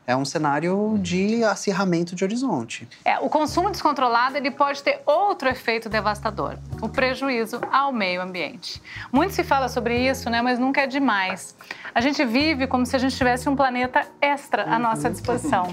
[0.08, 2.88] É um cenário de acirramento de horizonte.
[3.04, 8.82] É, o consumo descontrolado ele pode ter outro efeito devastador, o prejuízo ao meio ambiente.
[9.12, 11.56] Muito se fala sobre isso, né, mas nunca é demais.
[11.94, 15.68] A gente vive como se a gente tivesse um planeta extra à nossa disposição.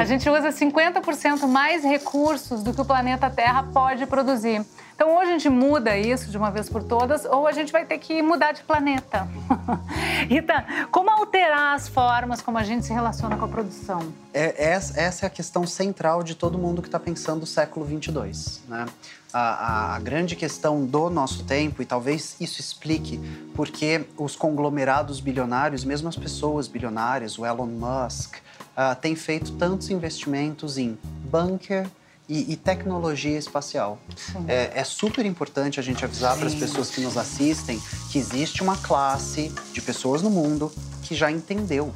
[0.00, 4.64] A gente usa 50% mais recursos do que o planeta Terra pode produzir.
[4.94, 7.84] Então, ou a gente muda isso de uma vez por todas, ou a gente vai
[7.84, 9.26] ter que mudar de planeta.
[10.28, 13.71] Rita, como alterar as formas como a gente se relaciona com a produção?
[14.32, 17.84] É, essa, essa é a questão central de todo mundo que está pensando o século
[17.86, 18.86] 22, né?
[19.32, 23.18] A, a- grande questão do nosso tempo, e talvez isso explique
[23.54, 28.36] porque os conglomerados bilionários, mesmo as pessoas bilionárias, o Elon Musk,
[29.00, 30.98] têm feito tantos investimentos em
[31.30, 31.86] bunker
[32.28, 33.98] e, e tecnologia espacial.
[34.48, 37.80] É, é super importante a gente avisar para as pessoas que nos assistem
[38.10, 40.70] que existe uma classe de pessoas no mundo
[41.02, 41.92] que já entendeu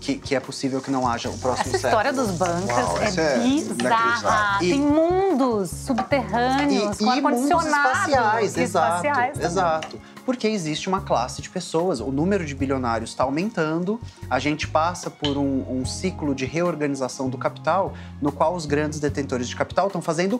[0.00, 3.04] que, que é possível que não haja o próximo Essa história dos bancas Uau, é
[3.04, 3.44] é bizarra.
[3.46, 4.58] inacreditável.
[4.58, 7.88] Tem mundos subterrâneos com e mundos ar-condicionado.
[7.88, 9.06] espaciais, e exato,
[9.40, 10.00] exato.
[10.24, 15.08] Porque existe uma classe de pessoas, o número de bilionários está aumentando, a gente passa
[15.10, 19.86] por um, um ciclo de reorganização do capital, no qual os grandes detentores de capital
[19.86, 20.38] estão fazendo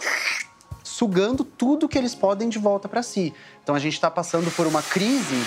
[0.82, 3.34] sugando tudo que eles podem de volta para si.
[3.62, 5.44] Então a gente está passando por uma crise.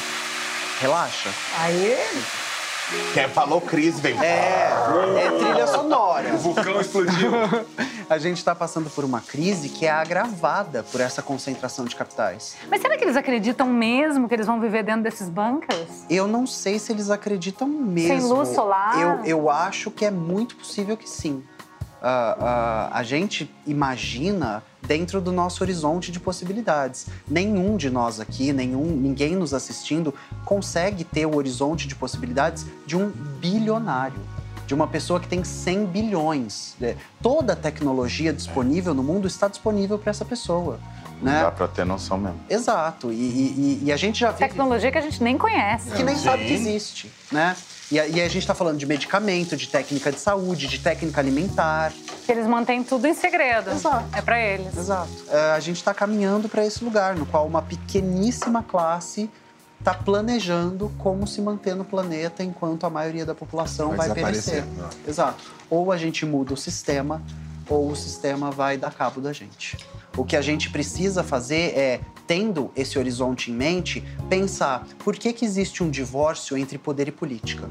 [0.80, 1.30] Relaxa.
[1.58, 1.96] Aí,
[3.14, 4.18] Quem falou crise, vem.
[4.20, 4.72] É,
[5.18, 6.34] é trilha sonora.
[6.34, 7.32] O vulcão explodiu.
[8.10, 12.56] A gente está passando por uma crise que é agravada por essa concentração de capitais.
[12.68, 16.06] mas será que eles acreditam mesmo que eles vão viver dentro desses bancas?
[16.10, 18.34] Eu não sei se eles acreditam mesmo.
[18.34, 19.00] luz solar?
[19.00, 21.44] Eu, eu acho que é muito possível que sim.
[22.02, 27.08] Ah, ah, a gente imagina dentro do nosso horizonte de possibilidades.
[27.28, 30.14] Nenhum de nós aqui, nenhum, ninguém nos assistindo
[30.46, 34.20] consegue ter o horizonte de possibilidades de um bilionário,
[34.66, 36.76] de uma pessoa que tem 100 bilhões.
[36.82, 40.80] É, Toda a tecnologia disponível no mundo está disponível para essa pessoa.
[41.22, 41.42] Né?
[41.44, 42.40] Dá pra ter noção mesmo.
[42.50, 43.12] Exato.
[43.12, 45.92] E, e- e a gente já vive Tecnologia que a gente nem conhece.
[45.92, 47.56] que nem sabe que existe, né?
[47.92, 51.20] E a, e a gente está falando de medicamento, de técnica de saúde, de técnica
[51.20, 51.92] alimentar.
[52.26, 53.72] Que eles mantêm tudo em segredo.
[53.72, 54.06] Exato.
[54.14, 54.78] É pra eles.
[54.78, 55.10] Exato.
[55.28, 59.30] É, a gente está caminhando para esse lugar, no qual uma pequeníssima classe
[59.80, 64.62] está planejando como se manter no planeta enquanto a maioria da população vai, Vai perecer.
[64.64, 65.04] desaparecer, né?
[65.08, 65.44] Exato.
[65.70, 67.22] Ou a gente muda o sistema,
[67.68, 69.78] ou o sistema vai dar cabo da gente.
[70.18, 75.34] O que a gente precisa fazer é, tendo esse horizonte em mente, pensar por que,
[75.34, 77.68] que existe um divórcio entre poder e política.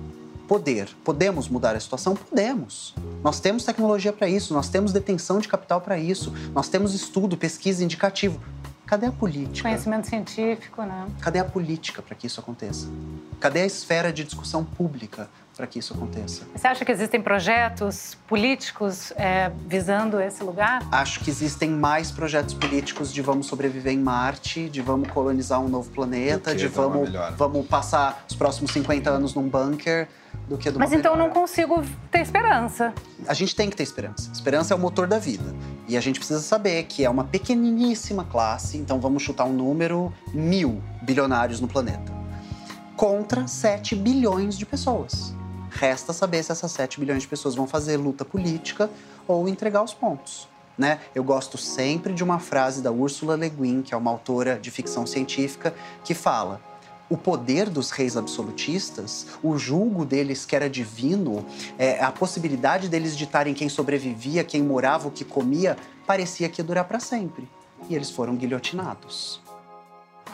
[0.48, 0.88] Poder.
[1.04, 2.16] Podemos mudar a situação?
[2.16, 2.92] Podemos.
[3.22, 7.36] Nós temos tecnologia para isso, nós temos detenção de capital para isso, nós temos estudo,
[7.36, 8.40] pesquisa, indicativo.
[8.84, 9.68] Cadê a política?
[9.68, 11.06] Conhecimento científico, né?
[11.20, 12.88] Cadê a política para que isso aconteça?
[13.38, 16.46] Cadê a esfera de discussão pública para que isso aconteça?
[16.54, 20.86] Você acha que existem projetos políticos é, visando esse lugar?
[20.92, 25.68] Acho que existem mais projetos políticos de vamos sobreviver em Marte, de vamos colonizar um
[25.68, 30.06] novo planeta, de vamos, vamos passar os próximos 50 anos num bunker,
[30.48, 32.94] do que do Mas então eu não consigo ter esperança.
[33.26, 34.30] A gente tem que ter esperança.
[34.32, 35.52] Esperança é o motor da vida.
[35.88, 40.12] E a gente precisa saber que é uma pequeniníssima classe, então vamos chutar um número,
[40.32, 42.12] mil bilionários no planeta,
[42.96, 45.36] contra 7 bilhões de pessoas.
[45.78, 48.90] Resta saber se essas 7 bilhões de pessoas vão fazer luta política
[49.28, 50.48] ou entregar os pontos.
[50.76, 50.98] Né?
[51.14, 54.72] Eu gosto sempre de uma frase da Ursula Le Guin, que é uma autora de
[54.72, 56.60] ficção científica, que fala:
[57.08, 61.46] o poder dos reis absolutistas, o julgo deles que era divino,
[61.78, 66.64] é, a possibilidade deles ditarem quem sobrevivia, quem morava, o que comia, parecia que ia
[66.64, 67.48] durar para sempre.
[67.88, 69.40] E eles foram guilhotinados.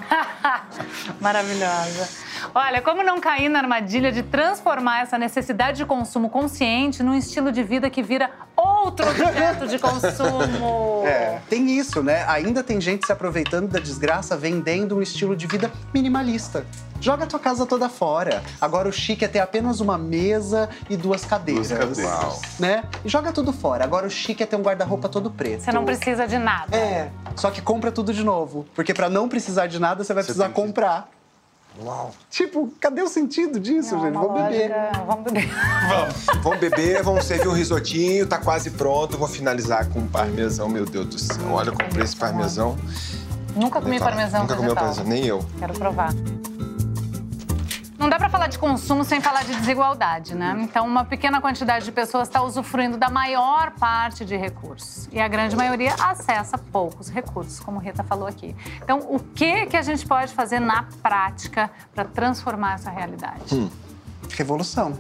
[1.21, 2.09] Maravilhosa.
[2.55, 7.51] Olha, como não cair na armadilha de transformar essa necessidade de consumo consciente num estilo
[7.51, 11.03] de vida que vira outro objeto de consumo?
[11.05, 12.25] É, tem isso, né?
[12.27, 16.65] Ainda tem gente se aproveitando da desgraça vendendo um estilo de vida minimalista.
[16.99, 18.43] Joga a tua casa toda fora.
[18.59, 21.69] Agora o chique é ter apenas uma mesa e duas cadeiras.
[21.69, 21.99] Duas cadeiras.
[21.99, 22.41] Uau.
[22.59, 22.85] Né?
[23.05, 23.85] E joga tudo fora.
[23.85, 25.63] Agora o chique é ter um guarda-roupa todo preto.
[25.63, 26.75] Você não precisa de nada.
[26.75, 28.65] É, só que compra tudo de novo.
[28.75, 31.11] Porque pra não precisar de nada, você vai precisar tem que- comprar.
[31.83, 32.13] Uau.
[32.31, 34.15] Tipo, cadê o sentido disso, Não, gente?
[34.15, 34.71] Vamos beber.
[34.71, 35.51] lógica- Vamos beber.
[36.43, 39.19] Vamos beber, vamos servir um risotinho, tá quase pronto.
[39.19, 41.51] Vou finalizar com um parmesão, meu Deus do céu.
[41.51, 42.77] Olha, eu comprei esse parmesão.
[43.57, 45.45] Nunca comi parmesão Nunca comi parmesão, nem eu.
[45.59, 46.13] Quero provar.
[48.05, 50.55] Não dá pra falar de consumo sem falar de desigualdade, né?
[50.61, 55.09] Então, uma pequena quantidade de pessoas está usufruindo da maior parte de recursos.
[55.11, 58.55] E a grande maioria acessa poucos recursos, como Rita falou aqui.
[58.83, 63.73] Então, o que, que a gente pode fazer na prática para transformar essa realidade?
[64.37, 64.99] Revolução.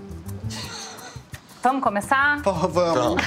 [1.62, 2.40] Vamos começar?
[2.40, 3.22] Pô, vamos.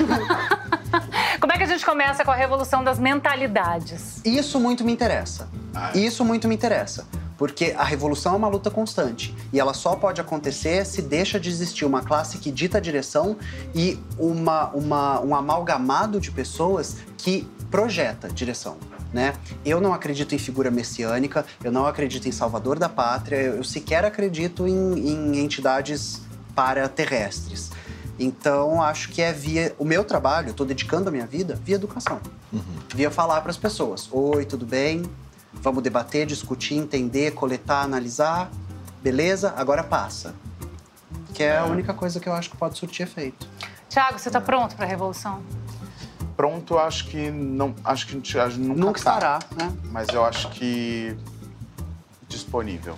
[1.40, 4.26] Como é que a gente começa com a revolução das mentalidades?
[4.26, 5.48] Isso muito me interessa.
[5.94, 7.06] Isso muito me interessa.
[7.38, 9.36] Porque a revolução é uma luta constante.
[9.54, 13.38] E ela só pode acontecer se deixa de existir uma classe que dita a direção
[13.76, 18.78] e uma, uma, um amalgamado de pessoas que projeta direção.
[19.13, 19.34] Né?
[19.63, 24.04] Eu não acredito em figura messiânica, eu não acredito em salvador da pátria, eu sequer
[24.04, 26.21] acredito em, em entidades
[26.54, 27.71] paraterrestres.
[28.19, 29.76] Então, acho que é via.
[29.78, 32.19] O meu trabalho, estou dedicando a minha vida via educação.
[32.95, 35.04] Via falar para as pessoas: Oi, tudo bem?
[35.62, 38.50] Vamos debater, discutir, entender, coletar, analisar.
[39.02, 39.54] Beleza?
[39.58, 40.34] Agora passa.
[41.34, 43.48] Que é a única coisa que eu acho que pode surtir efeito.
[43.89, 45.41] Tiago, você está pronto para a revolução?
[46.36, 47.74] Pronto, acho que não.
[47.84, 49.15] Acho que a gente acho- nunca, Nunca tá.
[49.15, 49.74] estará, né?
[49.91, 51.15] Mas eu acho que
[52.28, 52.96] disponível.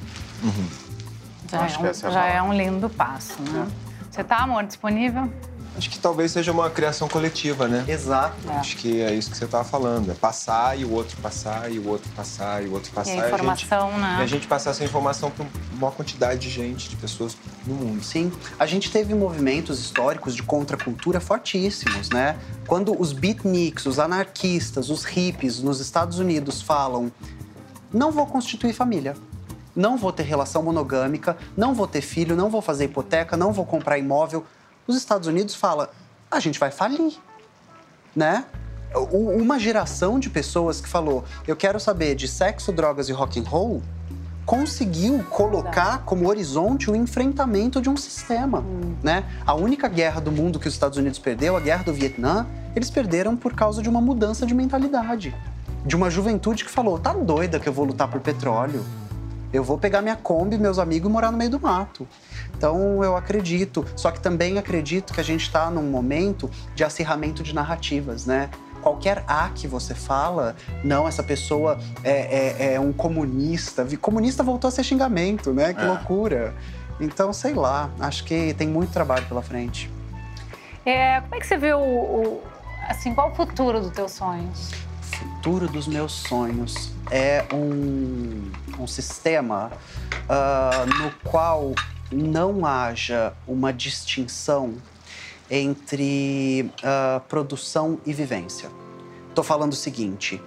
[1.49, 3.67] Já, Acho é que um, essa é a já é um lindo passo, né?
[4.09, 5.31] Você tá, amor, disponível?
[5.77, 7.85] Acho que talvez seja uma criação coletiva, né?
[7.87, 8.35] Exato.
[8.49, 10.11] Acho que é isso que você estava falando.
[10.11, 13.15] É passar e o outro passar, e o outro passar, e o outro passar.
[13.15, 14.17] E a informação, a gente, né?
[14.19, 17.75] E a gente passar essa informação para uma maior quantidade de gente, de pessoas no
[17.75, 18.03] mundo.
[18.03, 18.31] Sim.
[18.57, 22.37] A gente teve movimentos históricos de contracultura fortíssimos, né?
[22.67, 27.11] Quando os beatniks, os anarquistas, os hippies nos Estados Unidos falam
[27.91, 29.15] não vou constituir família,
[29.75, 33.65] não vou ter relação monogâmica, não vou ter filho, não vou fazer hipoteca, não vou
[33.65, 34.45] comprar imóvel
[34.89, 35.91] os Estados Unidos fala,
[36.31, 37.13] a gente vai falir,
[38.15, 38.45] né?
[39.11, 43.43] Uma geração de pessoas que falou, eu quero saber de sexo, drogas e rock and
[43.43, 43.83] roll,
[44.47, 48.95] conseguiu colocar como horizonte o enfrentamento de um sistema, hum.
[49.03, 49.23] né?
[49.45, 52.89] A única guerra do mundo que os Estados Unidos perdeu, a guerra do Vietnã, eles
[52.89, 55.35] perderam por causa de uma mudança de mentalidade,
[55.85, 58.83] de uma juventude que falou, tá doida que eu vou lutar por petróleo?
[59.51, 62.07] Eu vou pegar minha Kombi, meus amigos e morar no meio do mato.
[62.55, 67.41] Então eu acredito, só que também acredito que a gente está num momento de acirramento
[67.41, 68.49] de narrativas, né?
[68.81, 73.85] Qualquer A que você fala, não, essa pessoa é, é, é um comunista.
[73.99, 75.73] Comunista voltou a ser xingamento, né?
[75.73, 75.85] Que é.
[75.85, 76.55] loucura.
[76.99, 79.91] Então, sei lá, acho que tem muito trabalho pela frente.
[80.85, 82.43] É, como é que você vê o, o
[82.87, 84.71] assim, qual o futuro dos teus sonhos?
[85.19, 89.71] futuro dos meus sonhos é um, um sistema
[90.25, 91.73] uh, no qual
[92.11, 94.75] não haja uma distinção
[95.49, 98.69] entre uh, produção e vivência.
[99.29, 100.41] Estou falando o seguinte: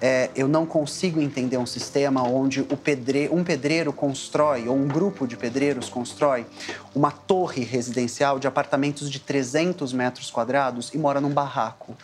[0.00, 5.26] é, eu não consigo entender um sistema onde pedre, um pedreiro constrói, ou um grupo
[5.26, 6.46] de pedreiros constrói,
[6.94, 11.96] uma torre residencial de apartamentos de 300 metros quadrados e mora num barraco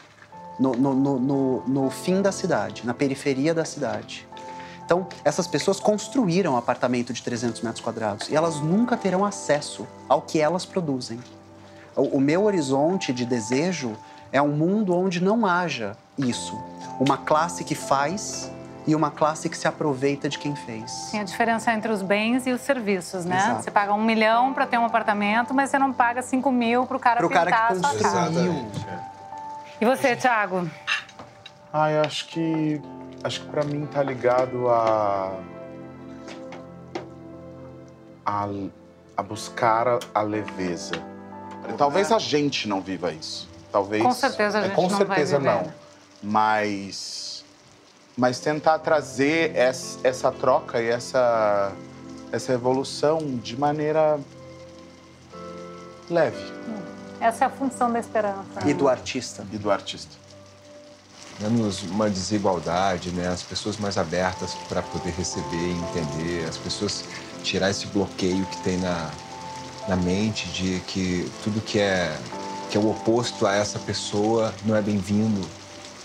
[0.59, 4.27] no, no, no, no fim da cidade, na periferia da cidade.
[4.93, 9.89] Então, essas pessoas construíram um apartamento de 300 metros quadrados e elas nunca terão acesso
[10.07, 11.19] ao que elas produzem.
[11.97, 13.97] O, o meu horizonte de desejo
[14.31, 16.63] é um mundo onde não haja isso.
[17.01, 18.53] Uma classe que faz
[18.87, 20.91] e uma classe que se aproveita de quem fez.
[20.91, 23.39] Sim, a diferença entre os bens e os serviços, né?
[23.39, 23.63] Exato.
[23.63, 26.97] Você paga um milhão para ter um apartamento, mas você não paga cinco mil para
[26.99, 28.07] o cara pro pintar cara que construiu.
[28.07, 28.73] a sua casa.
[29.81, 30.71] E você, Thiago?
[31.73, 32.83] Ah, eu acho que.
[33.25, 35.39] Acho que pra mim tá ligado a.
[38.27, 38.49] a,
[39.17, 40.95] a buscar a, a leveza.
[41.79, 43.49] Talvez a gente não viva isso.
[43.71, 44.03] Talvez.
[44.03, 45.73] Com certeza a é, gente é, com não certeza vai não.
[46.23, 47.45] Mas.
[48.17, 51.73] Mas tentar trazer essa, essa troca e essa,
[52.31, 54.21] essa evolução de maneira
[56.11, 56.53] leve.
[57.19, 58.67] Essa é a função da esperança.
[58.67, 59.47] E do artista.
[59.51, 60.22] E do artista.
[61.41, 63.29] Menos uma desigualdade, né?
[63.29, 67.05] As pessoas mais abertas para poder receber e entender, as pessoas
[67.43, 69.11] tirar esse bloqueio que tem na,
[69.89, 72.17] na mente de que tudo que é,
[72.71, 75.41] que é o oposto a essa pessoa não é bem-vindo.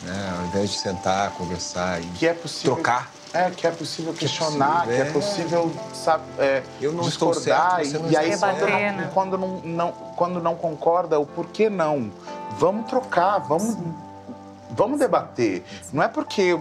[0.04, 0.34] Né?
[0.38, 3.12] Ao invés de sentar, conversar e que é possível, trocar.
[3.34, 7.84] É, que é possível questionar, que é, que é possível sabe, é, eu não discordar.
[7.84, 9.12] Certo, e, e aí, quando, não, né?
[9.14, 12.12] quando, não, não, quando não concorda, o porquê não?
[12.58, 13.78] Vamos trocar, vamos,
[14.78, 15.64] vamos debater.
[15.92, 16.58] Não é porque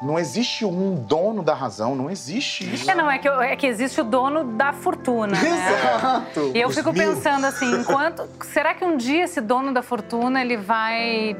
[0.00, 2.88] não existe um dono da razão, não existe isso.
[2.88, 5.40] É, não, é que, é que existe o dono da fortuna, né?
[5.40, 6.52] Exato.
[6.54, 7.02] E eu Os fico mil.
[7.14, 8.28] pensando assim, enquanto.
[8.44, 11.36] Será que um dia esse dono da fortuna ele vai.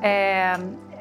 [0.00, 0.56] É,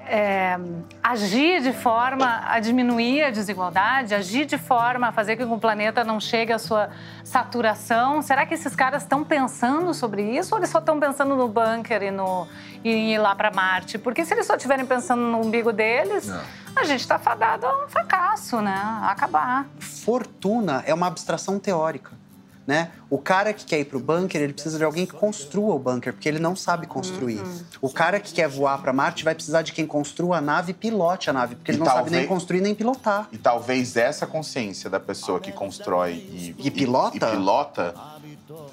[0.08, 0.58] é,
[1.02, 5.58] agir de forma a diminuir a desigualdade, agir de forma a fazer com que o
[5.58, 6.90] planeta não chegue à sua
[7.24, 8.22] saturação?
[8.22, 12.04] Será que esses caras estão pensando sobre isso ou eles só estão pensando no bunker
[12.04, 12.48] e, no,
[12.84, 13.98] e em ir lá para Marte?
[13.98, 16.42] Porque se eles só estiverem pensando no umbigo deles, não.
[16.76, 18.76] a gente está fadado a um fracasso, né?
[18.76, 19.66] A acabar.
[19.80, 22.23] Fortuna é uma abstração teórica
[22.66, 22.92] né?
[23.10, 25.80] O cara que quer ir para o bunker, ele precisa de alguém que construa o
[25.80, 27.40] bunker, porque ele não sabe construir.
[27.40, 27.60] Uhum.
[27.82, 30.74] O cara que quer voar para Marte vai precisar de quem construa a nave e
[30.74, 33.28] pilote a nave, porque ele não talvez, sabe nem construir nem pilotar.
[33.32, 37.94] E talvez essa consciência da pessoa que constrói e, e pilota, e, e pilota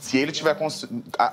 [0.01, 0.57] se ele tiver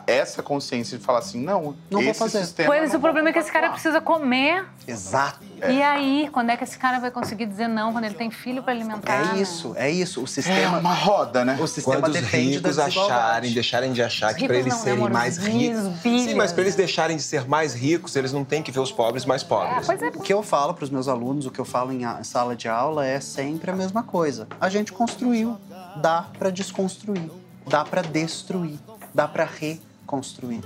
[0.05, 2.39] essa consciência de falar assim, não, não vou fazer.
[2.39, 4.65] Sistema pois o problema é que esse cara precisa comer.
[4.88, 5.39] Exato.
[5.62, 5.71] É.
[5.71, 8.62] E aí, quando é que esse cara vai conseguir dizer não quando ele tem filho
[8.62, 9.36] para alimentar?
[9.36, 10.21] É isso, é isso.
[10.21, 10.77] O sistema.
[10.77, 11.57] É uma roda, né?
[11.60, 15.10] O sistema quando depende os ricos acharem, deixarem de achar que para eles não, serem
[15.10, 16.01] mais ricos.
[16.01, 18.91] Sim, mas para eles deixarem de ser mais ricos, eles não têm que ver os
[18.91, 19.89] pobres mais pobres.
[19.89, 20.08] É, pois é.
[20.10, 22.67] O que eu falo para os meus alunos, o que eu falo em sala de
[22.67, 24.48] aula é sempre a mesma coisa.
[24.60, 25.58] A gente construiu,
[26.02, 27.31] dá para desconstruir
[27.67, 28.79] dá para destruir,
[29.13, 30.63] dá para reconstruir,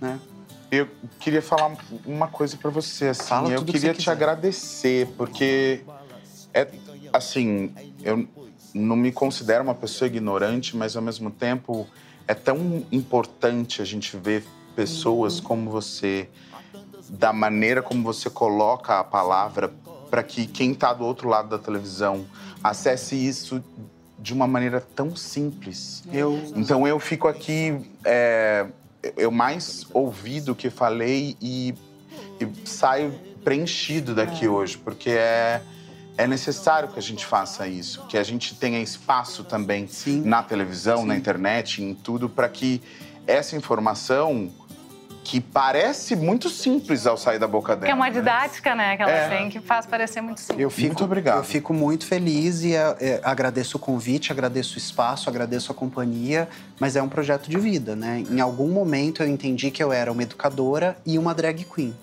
[0.00, 0.18] né?
[0.70, 0.86] Eu
[1.18, 1.74] queria falar
[2.04, 5.82] uma coisa para você, assim, Fala eu queria que te agradecer, porque
[6.52, 6.68] é
[7.10, 7.72] assim,
[8.02, 8.28] eu
[8.74, 11.86] não me considero uma pessoa ignorante, mas ao mesmo tempo
[12.26, 14.44] é tão importante a gente ver
[14.76, 16.28] pessoas como você,
[17.08, 19.72] da maneira como você coloca a palavra,
[20.10, 22.26] para que quem está do outro lado da televisão
[22.62, 23.62] acesse isso
[24.18, 26.02] de uma maneira tão simples.
[26.12, 26.40] Eu...
[26.56, 28.66] Então eu fico aqui, é,
[29.16, 31.74] eu mais ouvi do que falei e,
[32.40, 33.14] e saio
[33.44, 34.48] preenchido daqui É.
[34.48, 35.62] hoje, porque é,
[36.16, 39.88] é necessário que a gente faça isso, que a gente tenha espaço também
[40.24, 42.82] na televisão, na internet, em tudo, para que
[43.26, 44.50] essa informação
[45.28, 47.84] que parece muito simples ao sair da boca dela.
[47.84, 49.28] Que é uma didática, né, que ela É.
[49.28, 50.58] tem, que faz parecer muito simples.
[50.58, 51.36] Eu fico, Muito obrigado.
[51.36, 55.74] Eu fico muito feliz e é, é, agradeço o convite, agradeço o espaço, agradeço a
[55.74, 56.48] companhia,
[56.80, 58.24] mas é um projeto de vida, né?
[58.30, 61.94] Em algum momento eu entendi que eu era uma educadora e uma drag queen.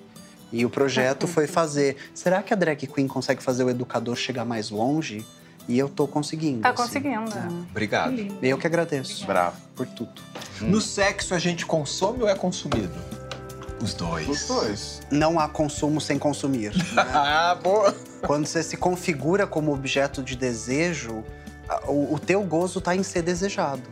[0.53, 1.97] E o projeto foi fazer.
[2.13, 5.26] Será que a drag queen consegue fazer o educador chegar mais longe?
[5.67, 6.61] E eu tô conseguindo.
[6.61, 6.84] Tá assim.
[6.84, 7.32] conseguindo.
[7.71, 8.15] Obrigado.
[8.39, 9.26] Eu que agradeço.
[9.26, 9.57] Bravo.
[9.76, 10.21] Por tudo.
[10.61, 12.93] No sexo, a gente consome ou é consumido?
[13.82, 14.28] Os dois.
[14.28, 15.01] Os dois.
[15.11, 16.71] Não há consumo sem consumir.
[16.93, 17.05] né?
[17.13, 17.93] ah, boa.
[18.26, 21.23] Quando você se configura como objeto de desejo,
[21.88, 23.84] o, o teu gozo está em ser desejado.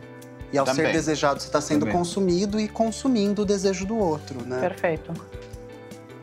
[0.52, 0.86] E ao Também.
[0.86, 1.94] ser desejado, você está sendo Também.
[1.96, 4.60] consumido e consumindo o desejo do outro, né?
[4.60, 5.12] Perfeito.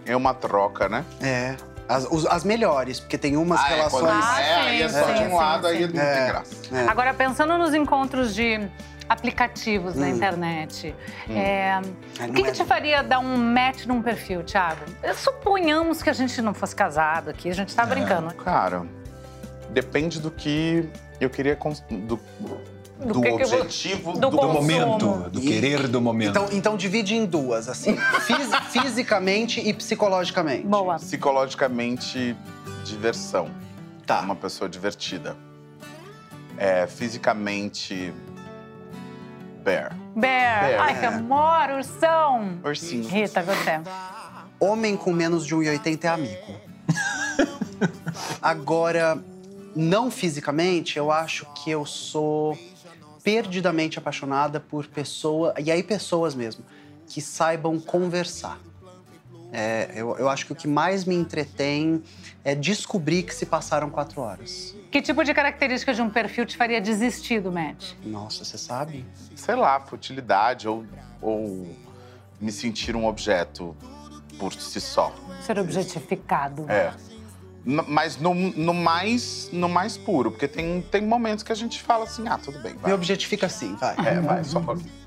[0.05, 1.05] É uma troca, né?
[1.22, 1.55] É.
[1.88, 4.01] As, os- as melhores, porque tem umas Ah, é, relações.
[4.01, 5.84] quando Ah, é, aí é sim, só sim, de um sim, lado, aí sim.
[5.84, 6.28] não tem É.
[6.28, 6.55] graça.
[6.72, 6.88] É.
[6.88, 8.62] Agora, pensando nos encontros de
[9.12, 10.16] aplicativos na Hum.
[10.16, 10.95] internet,
[11.30, 11.74] é,
[12.20, 14.82] Ai, o que, que é- te faria dar um match num perfil, Thiago?
[15.16, 18.34] Suponhamos que a gente não fosse casado aqui, a gente tá brincando.
[18.43, 18.86] Cara,
[19.70, 20.88] depende do que
[21.20, 21.55] eu queria.
[21.55, 22.18] cons- Do,
[22.99, 24.53] do, que que eu objetivo do Do consumo.
[24.53, 26.30] momento, do E- querer do momento.
[26.30, 30.66] Então, então divide em duas, assim, fisi- fisicamente e psicologicamente.
[30.68, 30.95] Boa.
[30.97, 32.36] psicologicamente
[32.86, 33.49] diversão.
[34.05, 34.22] Tá.
[34.22, 35.36] Uma pessoa divertida.
[36.57, 38.14] É, fisicamente.
[39.64, 39.95] Bear.
[40.16, 40.68] Bear.
[40.68, 40.82] Bear.
[40.82, 42.59] Ai, que amor, ursão.
[42.64, 43.07] Ursinho.
[43.07, 43.82] Rita, você.
[44.59, 46.55] Homem com menos de 1,80 é amigo.
[48.41, 49.24] Agora,
[49.76, 52.57] não fisicamente, eu acho que eu sou
[53.24, 56.66] perdidamente apaixonada por pessoa e aí pessoas mesmo
[57.07, 58.59] que saibam conversar.
[59.52, 62.02] É, eu, eu acho que o que mais me entretém
[62.43, 64.74] é descobrir que se passaram quatro horas.
[64.89, 67.93] Que tipo de característica de um perfil te faria desistir do match?
[68.04, 69.06] Nossa, você sabe?
[69.36, 70.86] Sei lá, futilidade ou,
[71.22, 71.68] ou
[72.39, 73.76] me sentir um objeto
[74.39, 75.14] por si só.
[75.41, 76.66] Ser objetificado.
[76.70, 76.93] É.
[77.64, 82.06] Mas no, no mais, no mais puro, porque tem, tem momentos que a gente fala
[82.06, 82.93] assim, ah, tudo bem, Me vai.
[82.93, 83.95] objetifica assim, vai.
[84.04, 85.01] É, vai, só um pouquinho.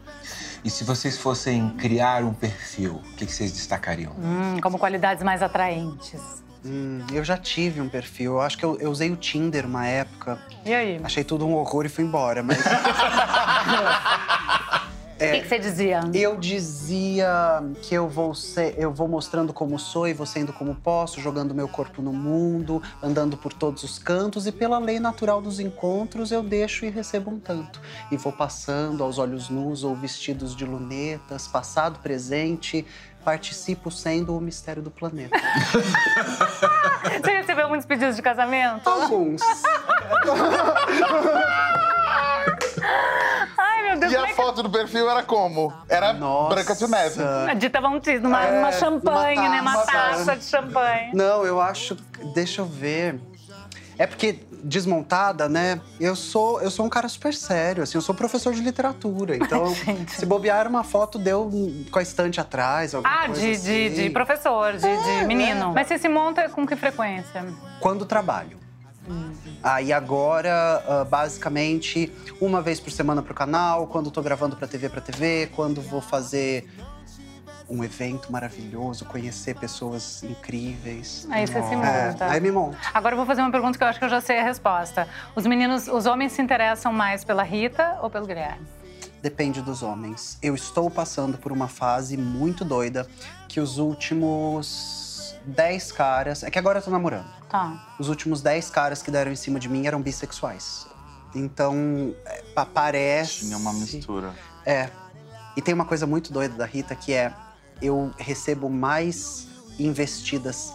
[0.64, 4.12] E se vocês fossem criar um perfil, o que, que vocês destacariam?
[4.18, 6.42] Hum, como qualidades mais atraentes.
[6.64, 8.32] Hum, eu já tive um perfil.
[8.32, 10.38] Eu acho que eu, eu usei o Tinder uma época.
[10.64, 10.98] E aí?
[11.04, 12.56] Achei tudo um horror e fui embora, mas.
[15.14, 16.00] O que, que você dizia?
[16.12, 20.74] Eu dizia que eu vou ser, eu vou mostrando como sou e vou sendo como
[20.74, 25.40] posso, jogando meu corpo no mundo, andando por todos os cantos e pela lei natural
[25.40, 27.80] dos encontros eu deixo e recebo um tanto.
[28.10, 32.84] E vou passando aos olhos nus ou vestidos de lunetas, passado, presente,
[33.24, 35.36] participo sendo o mistério do planeta.
[37.22, 38.88] Você recebeu muitos pedidos de casamento?
[38.88, 39.40] Alguns.
[43.56, 44.34] Ai, meu Deus, E a é que...
[44.34, 45.72] foto do perfil era como?
[45.88, 46.54] Era Nossa.
[46.54, 47.22] Branca de Neve.
[47.22, 49.60] A Dita Von Teese, numa, É, numa champanhe, numa né?
[49.60, 49.92] Uma taça.
[49.92, 51.10] taça de champanhe.
[51.14, 51.96] Não, eu acho.
[52.34, 53.20] Deixa eu ver.
[53.99, 55.80] É porque desmontada, né?
[56.01, 59.36] Eu sou, eu sou um cara super sério, assim, eu sou professor de literatura.
[59.36, 60.12] Então, Gente.
[60.12, 61.51] se bobear uma foto deu
[61.90, 63.62] com a estante atrás, alguma Ah, coisa de, assim.
[63.64, 65.72] de, de professor, de, de menino.
[65.74, 67.45] Mas você se monta com que frequência?
[67.80, 68.59] Quando trabalho.
[69.62, 74.88] Aí agora, ah, basicamente, uma vez por semana pro canal, quando tô gravando pra TV
[74.88, 76.66] pra TV, quando vou fazer
[77.68, 81.26] um evento maravilhoso, conhecer pessoas incríveis.
[81.30, 82.26] Aí você se É, monta.
[82.30, 82.76] aí me monto.
[82.92, 85.08] Agora eu vou fazer uma pergunta que eu acho que eu já sei a resposta.
[85.34, 88.66] Os meninos, os homens se interessam mais pela Rita ou pelo Guilherme?
[89.22, 90.38] Depende dos homens.
[90.42, 93.08] Eu estou passando por uma fase muito doida
[93.48, 96.42] que os últimos 10 caras.
[96.42, 97.28] É que agora eu tô namorando.
[97.48, 97.94] Tá.
[97.98, 100.86] Os últimos 10 caras que deram em cima de mim eram bissexuais.
[101.34, 103.40] Então, é, pa- parece.
[103.46, 104.32] Tinha uma mistura.
[104.64, 104.88] É.
[105.56, 107.32] E tem uma coisa muito doida da Rita que é:
[107.82, 109.46] eu recebo mais
[109.78, 110.72] investidas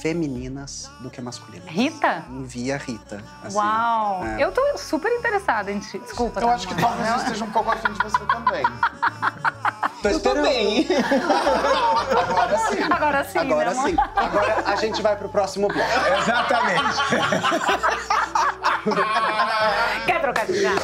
[0.00, 1.68] femininas do que masculinas.
[1.68, 2.24] Rita?
[2.42, 3.22] Via Rita.
[3.42, 3.56] assim.
[3.56, 4.24] Uau!
[4.24, 4.42] é.
[4.42, 5.98] Eu tô super interessada em ti.
[5.98, 6.40] Desculpa.
[6.40, 8.64] Eu tá, acho que talvez eu esteja um pouco afim de você também.
[10.02, 10.46] Tô esperando.
[12.28, 12.82] Agora sim.
[12.90, 13.88] Agora sim, Agora né, amor?
[13.90, 13.96] sim.
[14.14, 15.90] Agora a gente vai pro próximo bloco.
[16.18, 16.96] Exatamente.
[20.06, 20.78] Quer trocar de carro?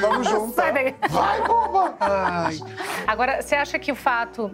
[0.00, 0.54] Vamos junto.
[0.54, 0.96] Sai daí.
[1.10, 1.94] Vai, boba!
[3.06, 4.50] Agora, você acha que o fato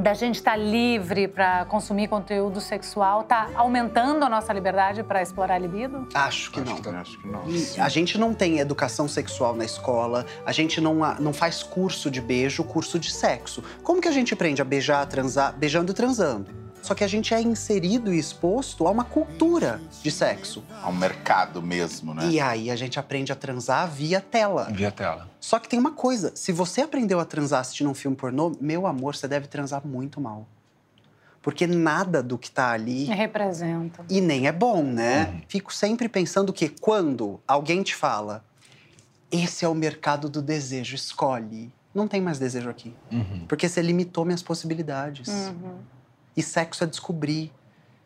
[0.00, 5.54] da gente estar livre para consumir conteúdo sexual tá aumentando a nossa liberdade para explorar
[5.54, 6.08] a libido?
[6.14, 6.80] Acho que Acho não.
[6.82, 7.42] que, acho que não.
[7.84, 12.20] A gente não tem educação sexual na escola, a gente não, não faz curso de
[12.20, 13.62] beijo, curso de sexo.
[13.82, 16.59] Como que a gente aprende a beijar, a transar, beijando e transando?
[16.82, 20.64] Só que a gente é inserido e exposto a uma cultura de sexo.
[20.82, 22.28] Ao mercado mesmo, né?
[22.28, 24.64] E aí a gente aprende a transar via tela.
[24.72, 25.28] Via tela.
[25.40, 28.86] Só que tem uma coisa: se você aprendeu a transar assistindo um filme pornô, meu
[28.86, 30.46] amor, você deve transar muito mal.
[31.42, 34.04] Porque nada do que tá ali Me representa.
[34.10, 35.40] e nem é bom, né?
[35.48, 38.44] Fico sempre pensando que quando alguém te fala,
[39.32, 41.72] esse é o mercado do desejo, escolhe.
[41.94, 42.94] Não tem mais desejo aqui.
[43.48, 45.28] Porque você limitou minhas possibilidades.
[46.36, 47.52] E sexo é descobrir.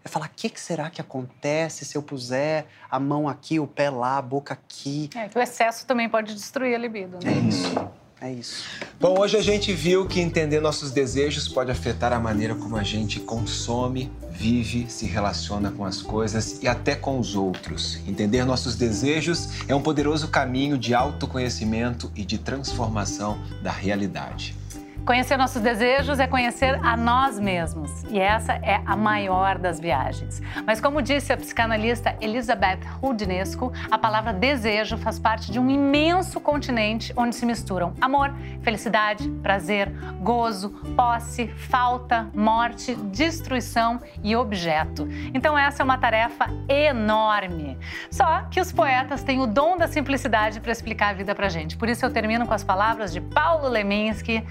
[0.05, 3.67] É falar, o que, que será que acontece se eu puser a mão aqui, o
[3.67, 5.09] pé lá, a boca aqui?
[5.15, 7.19] É, que o excesso também pode destruir a libido.
[7.25, 7.49] É Né?
[7.49, 7.75] isso.
[8.21, 8.65] É isso.
[8.99, 12.83] Bom, hoje a gente viu que entender nossos desejos pode afetar a maneira como a
[12.83, 17.99] gente consome, vive, se relaciona com as coisas e até com os outros.
[18.07, 24.57] Entender nossos desejos é um poderoso caminho de autoconhecimento e de transformação da realidade.
[25.05, 28.05] Conhecer nossos desejos é conhecer a nós mesmos.
[28.05, 30.41] E essa é a maior das viagens.
[30.67, 36.41] Mas, como disse a psicanalista Elizabeth Rudinesco, a palavra desejo faz parte de um imenso
[36.41, 38.33] continente onde se misturam amor,
[38.63, 39.91] felicidade, prazer,
[40.23, 45.07] gozo, posse, falta, morte, destruição e objeto.
[45.35, 47.77] Então, essa é uma tarefa enorme.
[48.11, 51.77] Só que os poetas têm o dom da simplicidade para explicar a vida pra gente.
[51.77, 54.43] Por isso, eu termino com as palavras de Paulo Leminski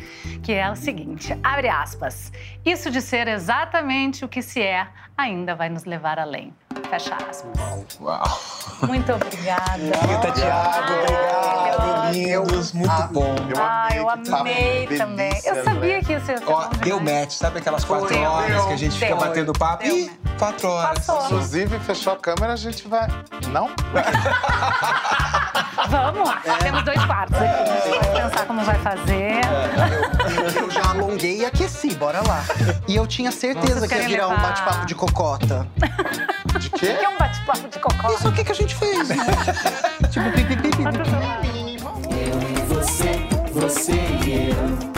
[0.44, 2.32] que é o seguinte, abre aspas,
[2.66, 4.88] isso de ser exatamente o que se é
[5.18, 6.54] ainda vai nos levar além.
[6.90, 7.98] Fecha aspas.
[8.02, 8.24] Uau!
[8.88, 9.78] Muito obrigada.
[9.78, 13.36] Rita, Thiago, obrigado, lindos, muito Ah, bom.
[13.58, 15.30] Ah, eu que papo amei delícia, também.
[15.32, 15.40] né?
[15.46, 18.66] Eu sabia que isso ia ser Ó, bom deu match, sabe aquelas quatro Deu, horas
[18.66, 19.18] que a gente fica deu.
[19.18, 19.84] batendo papo?
[19.84, 21.06] Deu Ih, quatro horas.
[21.06, 21.26] Passou.
[21.26, 23.08] Inclusive, fechou a câmera, a gente vai.
[23.52, 23.70] Não?
[25.90, 26.42] Vamos lá.
[26.62, 27.46] Temos dois quartos aqui.
[27.72, 29.42] A gente vai pensar como vai fazer.
[30.56, 32.44] Eu já alonguei e aqueci, bora lá.
[32.88, 35.68] E eu tinha certeza Vocês que ia virar um levar- bate-papo de cocota.
[36.60, 36.94] De O quê?
[36.94, 38.12] que é um bate-papo de cocó?
[38.14, 39.16] Isso aqui que a gente fez, né?
[40.12, 41.84] tipo, pipi, pipi, pipi.
[42.68, 44.93] Você, você e eu.